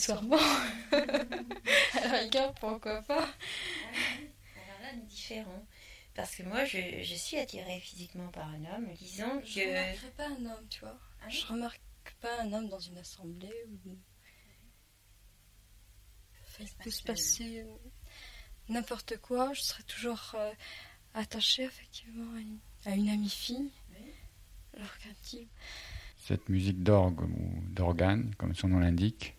[0.09, 0.37] Accessoirement,
[0.91, 3.29] à la rigueur, pourquoi pas?
[3.71, 5.67] Alors là, différent.
[6.15, 9.45] Parce que moi, je, je suis attirée physiquement par un homme, disons que...
[9.45, 10.99] Je remarquerais pas un homme, tu vois.
[11.29, 11.81] Je remarque
[12.21, 13.97] pas un homme dans une assemblée ou
[16.59, 17.75] il peut se passer euh,
[18.67, 19.53] n'importe quoi.
[19.53, 20.51] Je serai toujours euh,
[21.13, 23.71] attachée effectivement à une, à une amie fille.
[24.75, 25.49] Alors qu'un type.
[26.17, 29.35] Cette musique d'orgue ou d'organe, comme son nom l'indique,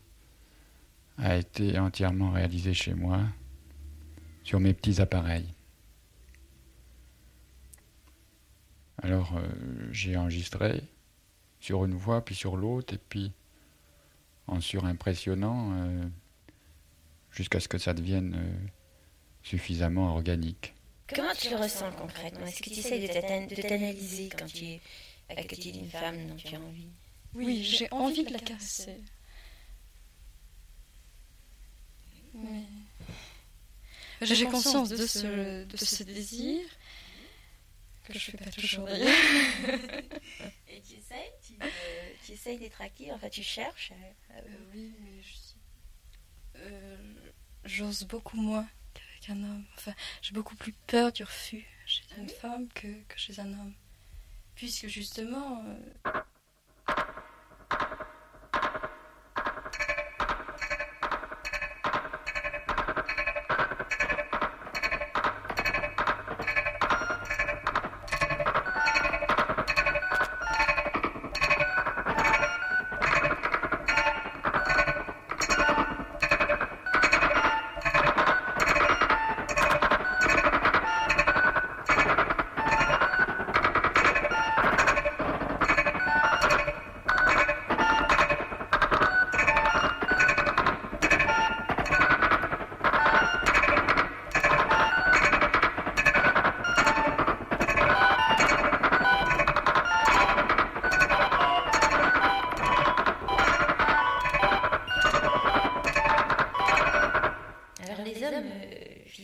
[1.20, 3.20] a été entièrement réalisée chez moi
[4.42, 5.46] sur mes petits appareils.
[9.02, 9.48] Alors euh,
[9.92, 10.82] j'ai enregistré
[11.60, 13.32] sur une voix, puis sur l'autre, et puis
[14.46, 16.04] en surimpressionnant euh,
[17.30, 18.66] jusqu'à ce que ça devienne euh,
[19.42, 20.74] suffisamment organique.
[21.14, 22.46] Comment tu le ressens concrètement?
[22.46, 24.80] Est-ce que tu essaies de t'an- de t'analyser quand tu es
[25.28, 26.88] à côté d'une femme dont tu as envie?
[27.34, 28.96] Oui, j'ai envie de la casser.
[32.34, 32.64] Mais
[34.22, 36.62] j'ai conscience de ce, de ce désir
[38.04, 39.08] que je fais pas toujours d'ailleurs.
[40.68, 41.66] Et tu essayes Tu, euh,
[42.24, 45.30] tu essayes d'être active Enfin, tu cherches euh, euh, oui, mais je
[46.56, 46.96] euh,
[47.64, 49.64] j'ose beaucoup moins qu'avec un homme.
[49.76, 53.74] Enfin, j'ai beaucoup plus peur du refus chez une femme que, que chez un homme.
[54.54, 56.20] Puisque justement, euh,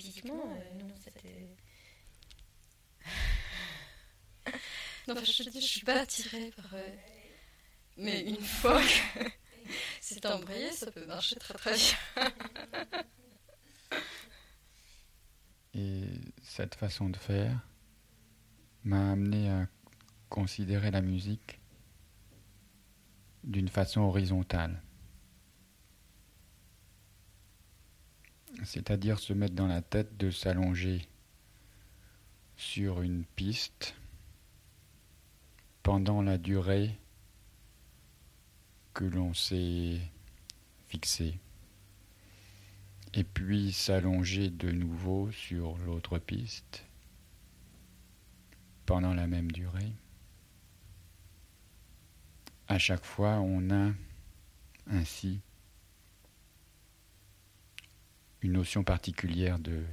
[0.06, 1.28] physiquement, euh, non, te...
[5.08, 6.74] non, enfin, je te dis, je suis pas attirée par.
[6.74, 6.96] euh,
[7.96, 9.24] Mais une fois que
[10.00, 11.96] c'est embrayé, ça peut marcher très très bien.
[15.74, 16.04] Et
[16.42, 17.60] cette façon de faire
[18.84, 19.66] m'a amené à
[20.30, 21.60] considérer la musique
[23.44, 24.80] d'une façon horizontale.
[28.64, 31.06] C'est-à-dire se mettre dans la tête de s'allonger
[32.56, 33.94] sur une piste
[35.82, 36.98] pendant la durée
[38.94, 40.00] que l'on s'est
[40.86, 41.38] fixée
[43.12, 46.84] et puis s'allonger de nouveau sur l'autre piste
[48.84, 49.92] pendant la même durée.
[52.68, 53.92] À chaque fois, on a
[54.88, 55.40] ainsi
[58.42, 59.84] une notion particulière de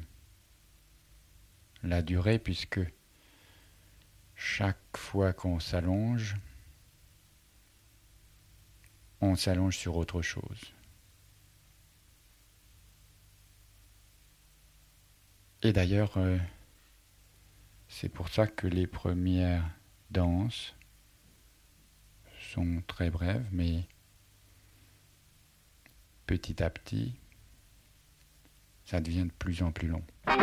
[1.83, 2.81] la durée puisque
[4.35, 6.35] chaque fois qu'on s'allonge,
[9.21, 10.73] on s'allonge sur autre chose.
[15.61, 16.37] Et d'ailleurs, euh,
[17.87, 19.63] c'est pour ça que les premières
[20.11, 20.75] danses
[22.53, 23.87] sont très brèves, mais
[26.27, 27.13] petit à petit,
[28.85, 30.01] ça devient de plus en plus long.
[30.27, 30.33] Il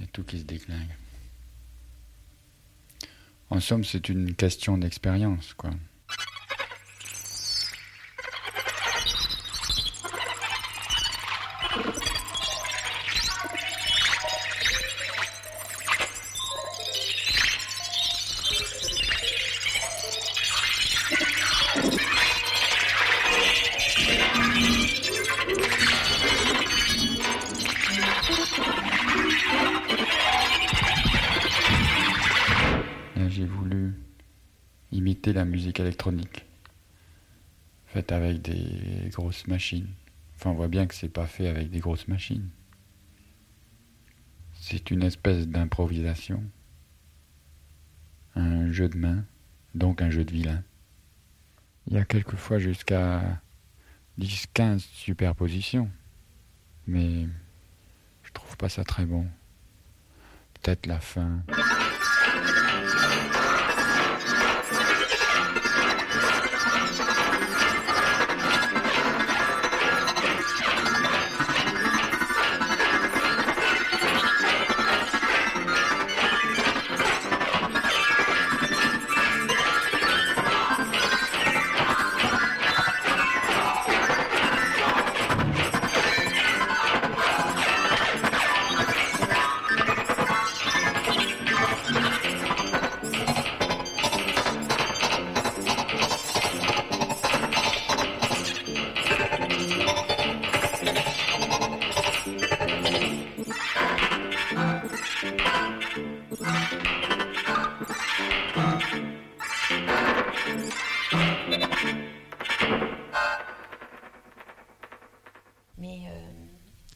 [0.00, 0.94] y a tout qui se déclingue.
[3.50, 5.70] En somme, c'est une question d'expérience, quoi.
[38.38, 39.88] Des grosses machines.
[40.36, 42.48] Enfin, on voit bien que c'est pas fait avec des grosses machines.
[44.54, 46.42] C'est une espèce d'improvisation,
[48.34, 49.24] un jeu de main,
[49.74, 50.62] donc un jeu de vilain.
[51.86, 53.40] Il y a quelquefois jusqu'à
[54.18, 55.90] 10-15 superpositions,
[56.86, 57.26] mais
[58.24, 59.26] je trouve pas ça très bon.
[60.54, 61.42] Peut-être la fin.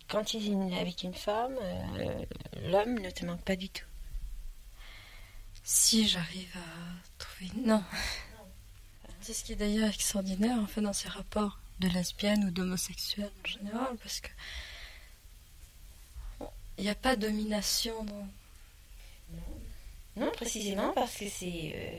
[0.08, 2.24] Quand tu es une- avec une femme, euh,
[2.70, 3.84] l'homme ne te manque pas du tout.
[5.62, 7.50] Si j'arrive à trouver.
[7.64, 7.82] Non.
[9.20, 13.30] C'est ce qui est d'ailleurs extraordinaire en fait dans ces rapports de lesbiennes ou d'homosexuels
[13.44, 14.28] en général parce que
[16.78, 18.26] il n'y a pas de domination dans.
[20.16, 21.72] Non, précisément parce que c'est.
[21.74, 21.98] euh,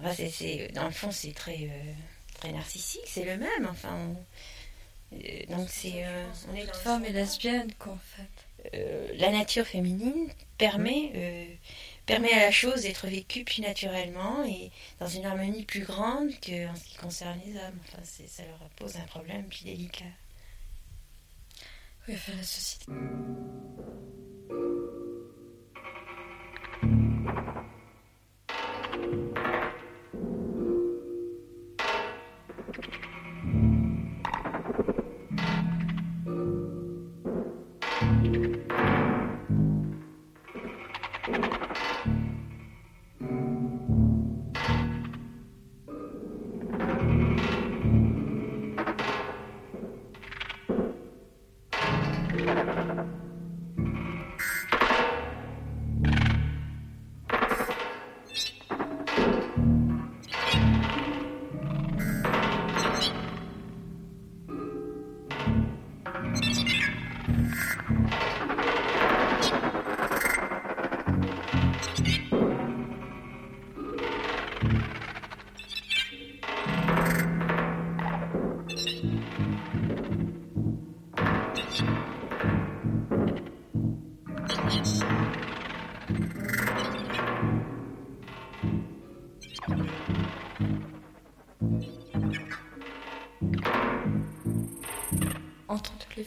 [0.00, 1.92] enfin, c'est- c'est- dans le fond, c'est très, euh,
[2.34, 3.66] très narcissique, c'est le même.
[3.70, 4.24] Enfin, on-
[5.48, 6.04] donc c'est.
[6.04, 8.68] euh, on est Femme fond- et lesbienne quoi en fait.
[8.74, 11.46] Euh, la nature féminine permet, euh,
[12.06, 14.70] permet à la chose d'être vécue plus naturellement et
[15.00, 17.78] dans une harmonie plus grande qu'en ce qui concerne les hommes.
[17.88, 20.04] Enfin, c'est- ça leur pose un problème plus délicat.
[22.08, 22.86] Oui, enfin la société.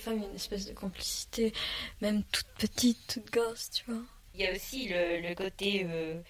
[0.06, 1.54] Femmes, il y a une espèce de complicité,
[2.02, 4.02] même toute petite, toute gosse, tu vois.
[4.34, 6.22] Il y a aussi le, le côté euh,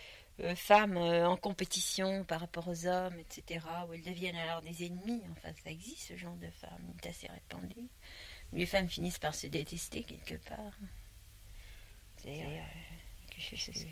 [0.41, 4.85] euh, femme euh, en compétition par rapport aux hommes, etc., où elles deviennent alors des
[4.85, 5.21] ennemis.
[5.31, 7.87] Enfin, ça existe ce genre de femmes, il est assez répandu.
[8.51, 10.77] Les femmes finissent par se détester quelque part.
[12.17, 12.61] C'est euh,
[13.29, 13.89] quelque chose que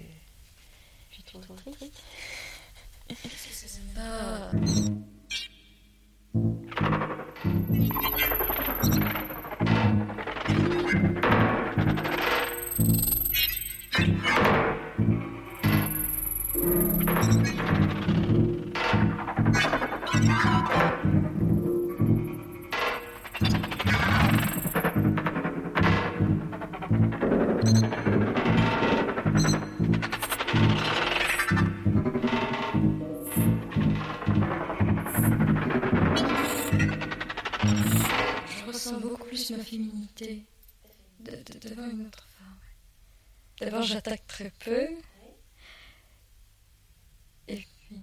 [1.12, 2.04] je trouve triste.
[3.98, 4.52] Ah.
[37.36, 40.44] Je ressens beaucoup plus ma féminité
[41.20, 42.28] de- de- devant une autre.
[43.64, 44.90] D'abord, j'attaque très peu.
[47.48, 48.02] Et puis.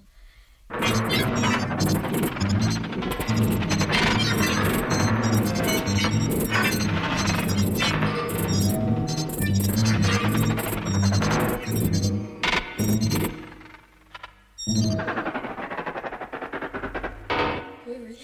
[17.87, 18.19] Oui, oui.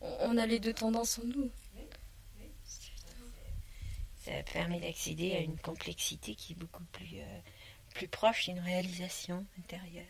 [0.00, 1.50] On on a les deux tendances en nous.
[4.26, 7.40] Ça permet d'accéder à une complexité qui est beaucoup plus, euh,
[7.94, 10.04] plus proche d'une réalisation intérieure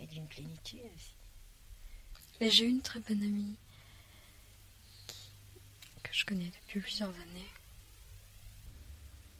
[0.00, 1.14] et d'une plénitude aussi.
[2.40, 3.54] Mais j'ai une très bonne amie
[5.06, 5.30] qui-
[6.02, 7.48] que je connais depuis plusieurs années.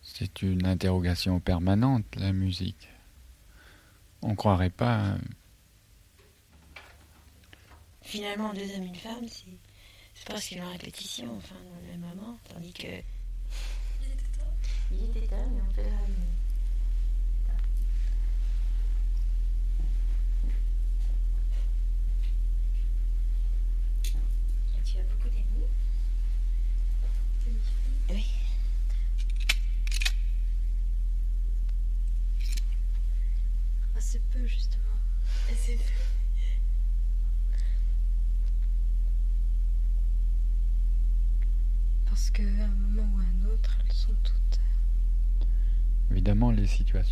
[0.03, 2.89] C'est une interrogation permanente, la musique.
[4.23, 5.07] On croirait pas.
[5.15, 5.19] euh,
[8.03, 9.45] Finalement, deux hommes, une femme, c'est
[10.15, 12.87] c'est presque une répétition, enfin, dans le même moment, tandis que.
[14.93, 16.22] Il était temps, mais on peut ramener.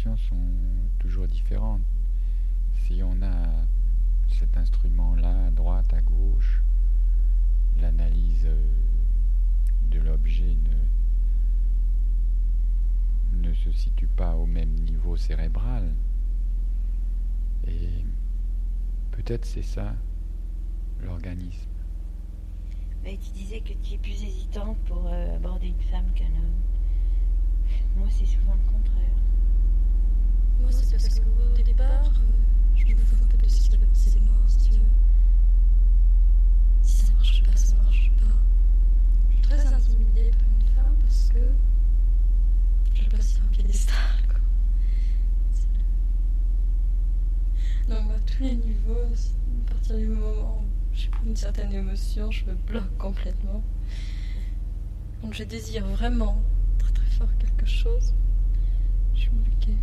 [0.09, 0.53] Sont
[0.99, 1.83] toujours différentes.
[2.75, 3.67] Si on a
[4.29, 6.63] cet instrument-là, à droite, à gauche,
[7.81, 8.49] l'analyse
[9.91, 10.57] de l'objet
[13.35, 15.95] ne, ne se situe pas au même niveau cérébral.
[17.67, 18.05] Et
[19.11, 19.95] peut-être c'est ça,
[21.03, 21.69] l'organisme.
[23.05, 26.61] Mais tu disais que tu es plus hésitante pour euh, aborder une femme qu'un homme.
[27.97, 29.15] Moi, c'est souvent le contraire.
[30.61, 33.77] Moi, c'est parce qu'au départ, euh, je me peu de ce qui
[34.21, 34.79] moi, si veux.
[36.83, 38.27] Si ça marche pas, ça marche pas.
[39.29, 41.39] Je suis très intimidée par une femme parce que
[42.95, 43.95] je le place sur un piédestal,
[44.29, 44.41] quoi.
[47.89, 49.15] Donc, à tous les niveaux,
[49.67, 53.63] à partir du moment où j'éprouve une certaine émotion, je me bloque complètement.
[55.23, 56.43] Donc, je désire vraiment
[56.79, 58.15] très très fort quelque chose.
[59.15, 59.77] Je suis bloquée.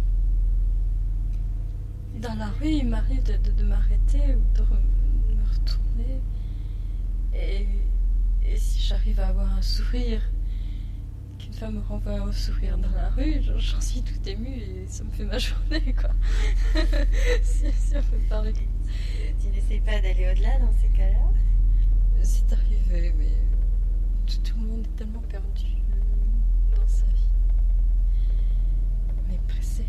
[2.21, 6.21] Dans la rue, il m'arrive de, de- de m'arrêter ou de, re- de me retourner.
[7.33, 7.67] Et,
[8.45, 10.21] et si j'arrive à avoir un sourire,
[11.39, 15.03] qu'une femme me renvoie un sourire dans la rue, j'en- suis tout émue et ça
[15.03, 16.11] me fait ma journée, quoi.
[17.43, 18.53] si, si on peut parler.
[19.41, 21.19] Tu n'essayes pas d'aller au-delà dans ces cas-là?
[22.23, 23.31] C'est arrivé, mais
[24.27, 25.65] tout, tout le monde est tellement perdu
[26.75, 27.29] dans sa vie.
[29.27, 29.85] On est pressé.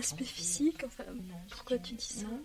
[0.00, 1.04] L'aspect physique enfin,
[1.50, 2.40] Pourquoi tu dis ça Non,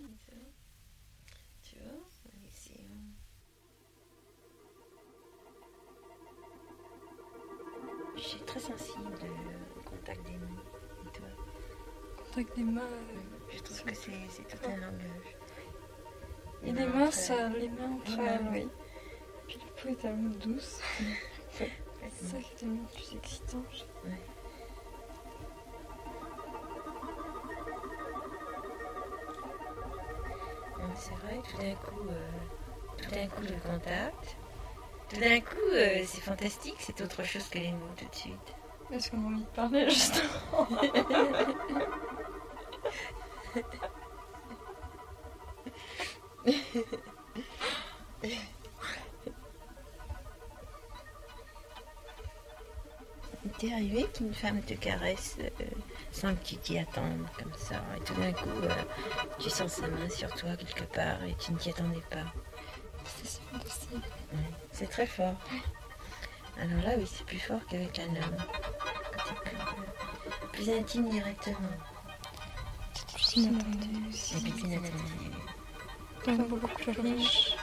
[1.62, 1.92] tu vois,
[2.26, 2.86] euh,
[8.16, 10.62] Je suis très sensible euh, au contact des mains.
[11.06, 11.28] Et toi
[12.18, 12.80] Contact des mains.
[12.82, 15.36] euh, Je trouve que c'est, tout un langage.
[16.62, 18.68] Et les mains, ça, les mains entre elles, oui.
[19.48, 20.80] Puis la peau est tellement douce.
[21.52, 23.62] c'est ça qui est tellement plus excitant.
[24.04, 24.20] Ouais,
[30.98, 32.28] C'est vrai, tout d'un coup, euh,
[33.02, 34.36] tout d'un coup le contact.
[35.08, 38.54] Tout d'un coup, euh, c'est fantastique, c'est autre chose que les mots tout de suite.
[38.92, 40.68] Est-ce qu'on a envie de parler justement
[53.44, 55.64] Il t'est arrivé qu'une femme te caresse euh,
[56.16, 58.70] sans que tu t'y attendes, comme ça, et tout d'un coup, euh,
[59.38, 62.24] tu sens sa main sur toi quelque part et tu ne t'y attendais pas.
[63.04, 64.04] C'est fantastique.
[64.32, 65.34] Ouais, C'est très fort.
[66.58, 68.36] Alors là, oui, c'est plus fort qu'avec un homme.
[70.52, 71.76] Plus, plus intime directement.
[72.94, 74.10] C'est plus inattendu
[74.40, 75.30] plus inattendu.
[76.26, 77.56] Donc beaucoup plus riche.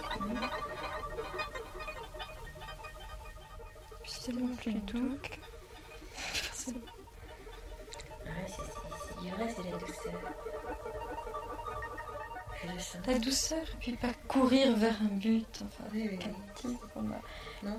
[4.04, 5.18] Puis c'est tellement plus doux
[8.24, 9.22] que...
[9.22, 10.14] Du vrai, c'est la douceur.
[12.64, 13.12] Je.
[13.12, 15.64] La douceur, et puis pas courir vers un but.
[15.66, 16.08] Enfin, Oui, oui.
[16.08, 17.20] avec un type, on a
[17.64, 17.78] Non,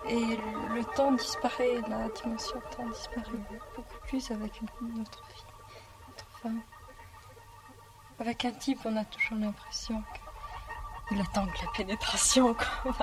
[0.09, 3.39] Et le, le temps disparaît, la dimension temps disparaît
[3.77, 5.45] beaucoup plus avec une autre fille,
[6.07, 6.61] une autre femme.
[8.19, 10.03] Avec un type, on a toujours l'impression
[11.11, 12.55] qu'il attend que la pénétration.
[12.55, 12.95] quoi.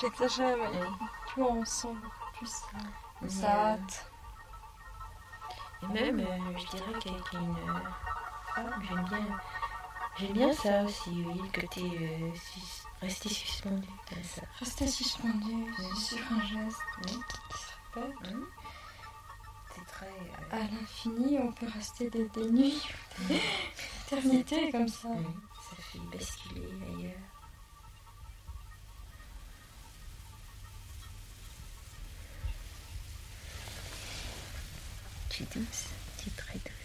[0.00, 0.80] J'exagère, mais
[1.28, 1.88] plus on sent,
[2.36, 4.10] plus ça, ça hâte.
[5.82, 7.80] Et même, euh, je dirais qu'avec une euh,
[8.54, 9.26] femme, j'aime bien,
[10.18, 14.42] j'aime bien ça aussi, oui, le côté euh, sus- rester suspendu comme ça.
[14.60, 15.66] Rester suspendu
[15.96, 17.12] sur un geste Oui.
[17.50, 18.44] qui se répète.
[19.74, 20.06] C'est très.
[20.06, 22.82] euh, À l'infini, on peut rester des, des nuits,
[23.28, 23.40] des
[24.06, 25.08] éternités comme ça.
[25.92, 27.12] Fait basculer ailleurs.
[35.30, 35.86] Tu es douce,
[36.18, 36.77] tu es très douce.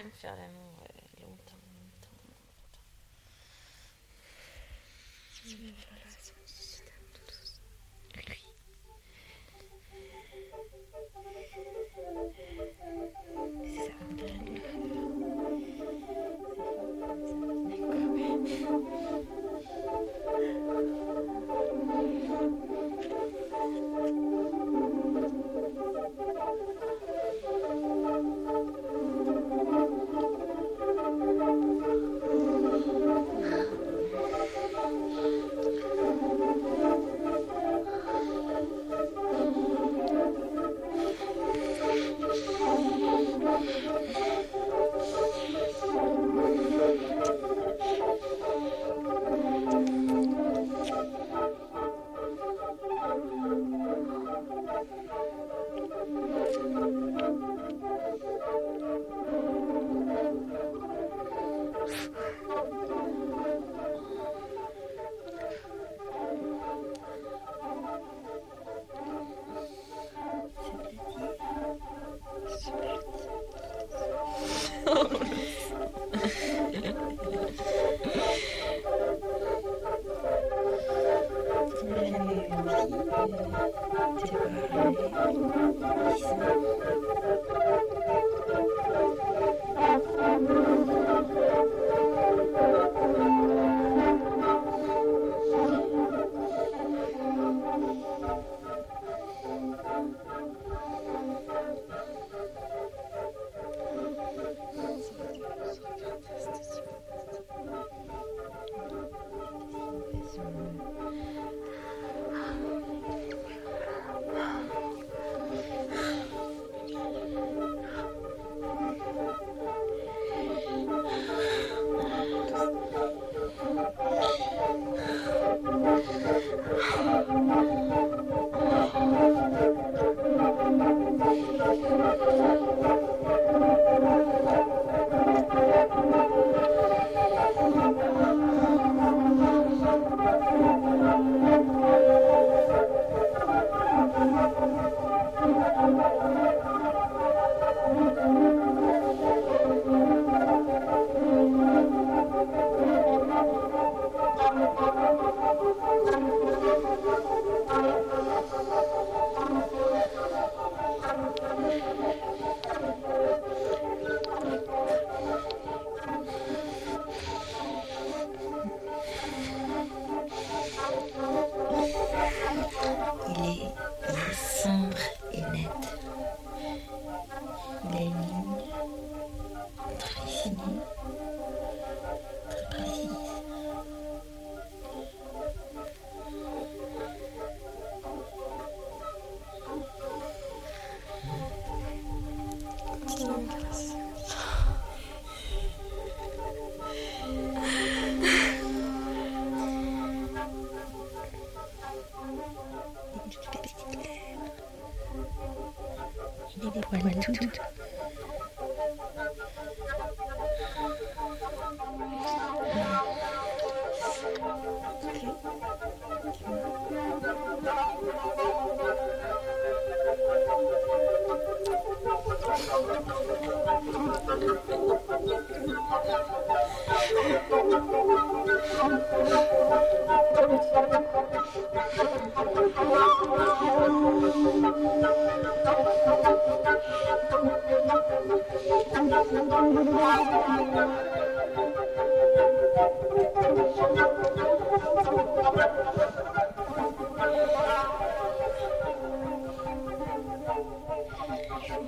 [0.00, 0.69] J'aime faire l'amour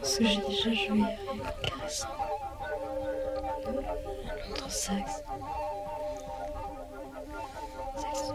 [0.02, 2.08] ce que j'ai déjà joué avec caressant
[4.48, 5.22] longtemps sexe.
[7.96, 8.32] Sexe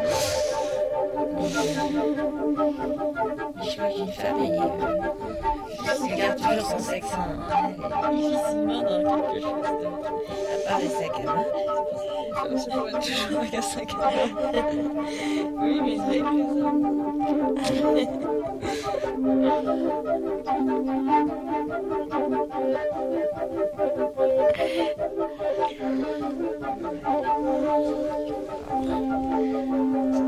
[0.00, 0.38] It's
[3.62, 9.62] Je crois qu'une femme, elle, euh, garde toujours son sexe en- difficilement dans quelque chose
[9.62, 10.12] d'autre.
[10.66, 11.44] À part les sacs à main.
[12.50, 14.12] On se voit toujours avec un sac à main.
[15.60, 16.22] Oui, mais c'est
[17.94, 18.08] les
[28.98, 30.27] C'est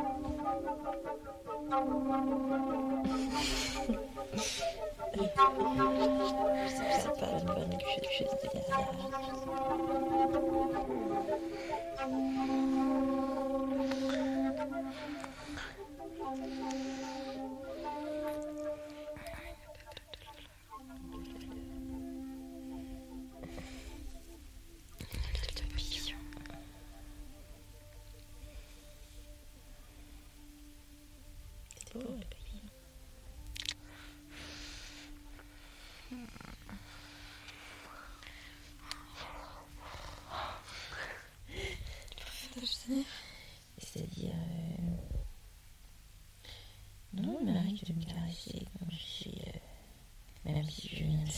[7.19, 8.51] pas une bonne chose
[43.77, 44.31] C'est-à-dire.
[44.33, 44.95] euh,
[47.13, 48.65] Non, il m'arrive de me caresser
[48.95, 49.41] suis.
[49.47, 51.29] euh, Même si je viens de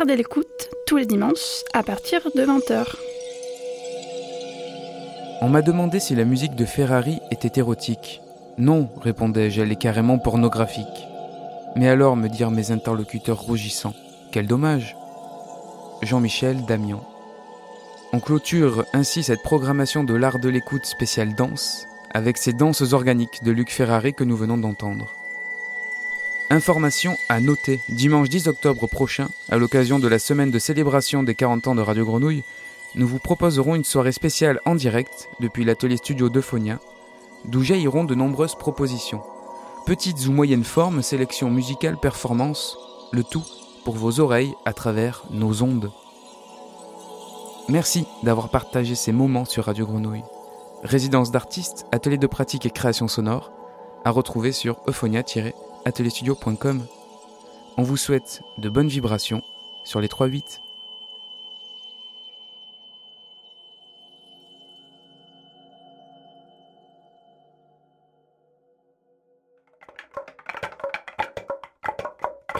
[0.00, 2.86] L'art de l'écoute, tous les dimanches, à partir de 20h.
[5.42, 8.22] On m'a demandé si la musique de Ferrari était érotique.
[8.56, 10.86] Non, répondais-je, elle est carrément pornographique.
[11.76, 13.92] Mais alors, me dirent mes interlocuteurs rougissants,
[14.32, 14.96] quel dommage.
[16.00, 17.04] Jean-Michel Damian.
[18.14, 23.44] On clôture ainsi cette programmation de l'art de l'écoute spéciale danse avec ces danses organiques
[23.44, 25.19] de Luc Ferrari que nous venons d'entendre.
[26.52, 31.36] Information à noter, dimanche 10 octobre prochain, à l'occasion de la semaine de célébration des
[31.36, 32.42] 40 ans de Radio Grenouille,
[32.96, 36.80] nous vous proposerons une soirée spéciale en direct depuis l'atelier studio de Phonia,
[37.44, 39.22] d'où jailliront de nombreuses propositions.
[39.86, 42.76] Petites ou moyennes formes, sélection musicale, performance,
[43.12, 43.44] le tout
[43.84, 45.92] pour vos oreilles à travers nos ondes.
[47.68, 50.24] Merci d'avoir partagé ces moments sur Radio Grenouille.
[50.82, 53.52] Résidence d'artistes, atelier de pratique et création sonore,
[54.04, 54.80] à retrouver sur
[55.86, 56.86] euphonia-atelierstudio.com.
[57.76, 59.42] On vous souhaite de bonnes vibrations
[59.84, 60.60] sur les 3-8.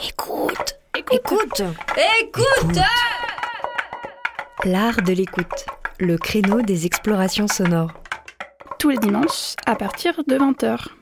[0.03, 0.79] Écoute,
[1.09, 1.63] écoute,
[2.21, 2.79] écoute.
[4.65, 5.67] L'art de l'écoute,
[5.99, 7.93] le créneau des explorations sonores.
[8.79, 11.00] Tous les dimanches, à partir de 20h.